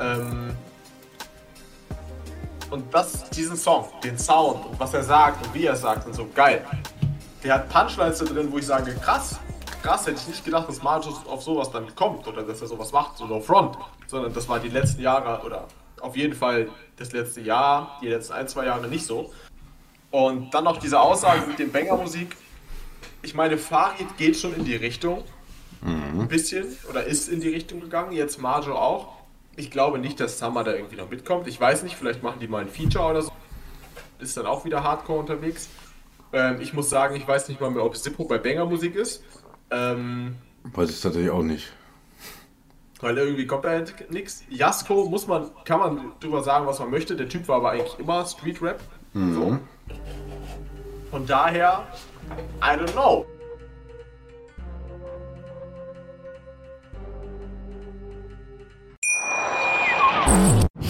Ähm, 0.00 0.56
und 2.70 2.94
das, 2.94 3.28
diesen 3.30 3.56
Song, 3.56 3.88
den 4.02 4.16
Sound 4.16 4.64
und 4.66 4.78
was 4.78 4.94
er 4.94 5.02
sagt 5.02 5.44
und 5.44 5.54
wie 5.54 5.66
er 5.66 5.76
sagt 5.76 6.06
und 6.06 6.14
so, 6.14 6.28
geil. 6.34 6.64
Der 7.42 7.54
hat 7.54 7.68
Punchlines 7.68 8.18
da 8.18 8.24
drin, 8.26 8.50
wo 8.50 8.58
ich 8.58 8.66
sage, 8.66 8.94
krass, 8.94 9.40
krass, 9.82 10.06
hätte 10.06 10.18
ich 10.20 10.28
nicht 10.28 10.44
gedacht, 10.44 10.68
dass 10.68 10.82
Marjo 10.82 11.10
auf 11.26 11.42
sowas 11.42 11.70
dann 11.70 11.92
kommt 11.94 12.26
oder 12.28 12.42
dass 12.42 12.60
er 12.60 12.68
sowas 12.68 12.92
macht, 12.92 13.18
so 13.18 13.26
no 13.26 13.40
front. 13.40 13.76
Sondern 14.06 14.32
das 14.32 14.48
war 14.48 14.60
die 14.60 14.68
letzten 14.68 15.02
Jahre 15.02 15.44
oder 15.44 15.66
auf 16.00 16.16
jeden 16.16 16.34
Fall 16.34 16.68
das 16.96 17.12
letzte 17.12 17.40
Jahr, 17.40 17.98
die 18.02 18.08
letzten 18.08 18.34
ein, 18.34 18.48
zwei 18.48 18.66
Jahre 18.66 18.86
nicht 18.88 19.06
so. 19.06 19.32
Und 20.10 20.52
dann 20.52 20.64
noch 20.64 20.78
diese 20.78 21.00
Aussage 21.00 21.46
mit 21.46 21.58
dem 21.58 21.70
Banger-Musik. 21.70 22.36
Ich 23.22 23.34
meine, 23.34 23.58
Farid 23.58 24.16
geht 24.16 24.36
schon 24.36 24.54
in 24.54 24.64
die 24.64 24.76
Richtung, 24.76 25.24
ein 25.82 26.28
bisschen 26.28 26.66
oder 26.88 27.04
ist 27.04 27.28
in 27.28 27.40
die 27.40 27.48
Richtung 27.48 27.80
gegangen, 27.80 28.12
jetzt 28.12 28.40
Marjo 28.40 28.74
auch. 28.74 29.14
Ich 29.56 29.70
glaube 29.70 29.98
nicht, 29.98 30.20
dass 30.20 30.38
Summer 30.38 30.62
da 30.64 30.72
irgendwie 30.74 30.96
noch 30.96 31.10
mitkommt. 31.10 31.46
Ich 31.48 31.60
weiß 31.60 31.82
nicht, 31.82 31.96
vielleicht 31.96 32.22
machen 32.22 32.38
die 32.40 32.48
mal 32.48 32.62
ein 32.62 32.68
Feature 32.68 33.04
oder 33.10 33.22
so. 33.22 33.32
Ist 34.18 34.36
dann 34.36 34.46
auch 34.46 34.64
wieder 34.64 34.82
Hardcore 34.84 35.18
unterwegs. 35.20 35.68
Ähm, 36.32 36.60
ich 36.60 36.72
muss 36.74 36.90
sagen, 36.90 37.16
ich 37.16 37.26
weiß 37.26 37.48
nicht 37.48 37.60
mal 37.60 37.70
mehr, 37.70 37.84
ob 37.84 37.96
Zippo 37.96 38.24
bei 38.24 38.38
Banger 38.38 38.66
Musik 38.66 38.94
ist. 38.94 39.22
Ähm, 39.70 40.36
Weiß 40.64 40.90
ich 40.90 41.00
tatsächlich 41.00 41.30
auch 41.30 41.42
nicht. 41.42 41.72
weil 43.00 43.16
irgendwie 43.16 43.46
kommt 43.46 43.64
da 43.64 43.82
nichts. 44.10 44.44
Jasko 44.50 45.06
muss 45.06 45.26
man, 45.26 45.50
kann 45.64 45.80
man 45.80 46.12
drüber 46.20 46.42
sagen, 46.42 46.66
was 46.66 46.78
man 46.78 46.90
möchte. 46.90 47.16
Der 47.16 47.28
Typ 47.28 47.48
war 47.48 47.56
aber 47.56 47.70
eigentlich 47.70 47.98
immer 47.98 48.24
Street 48.26 48.60
Rap. 48.62 48.80
So. 49.14 49.58
Von 51.10 51.26
daher, 51.26 51.86
I 52.62 52.76
don't 52.78 52.92
know. 52.92 53.26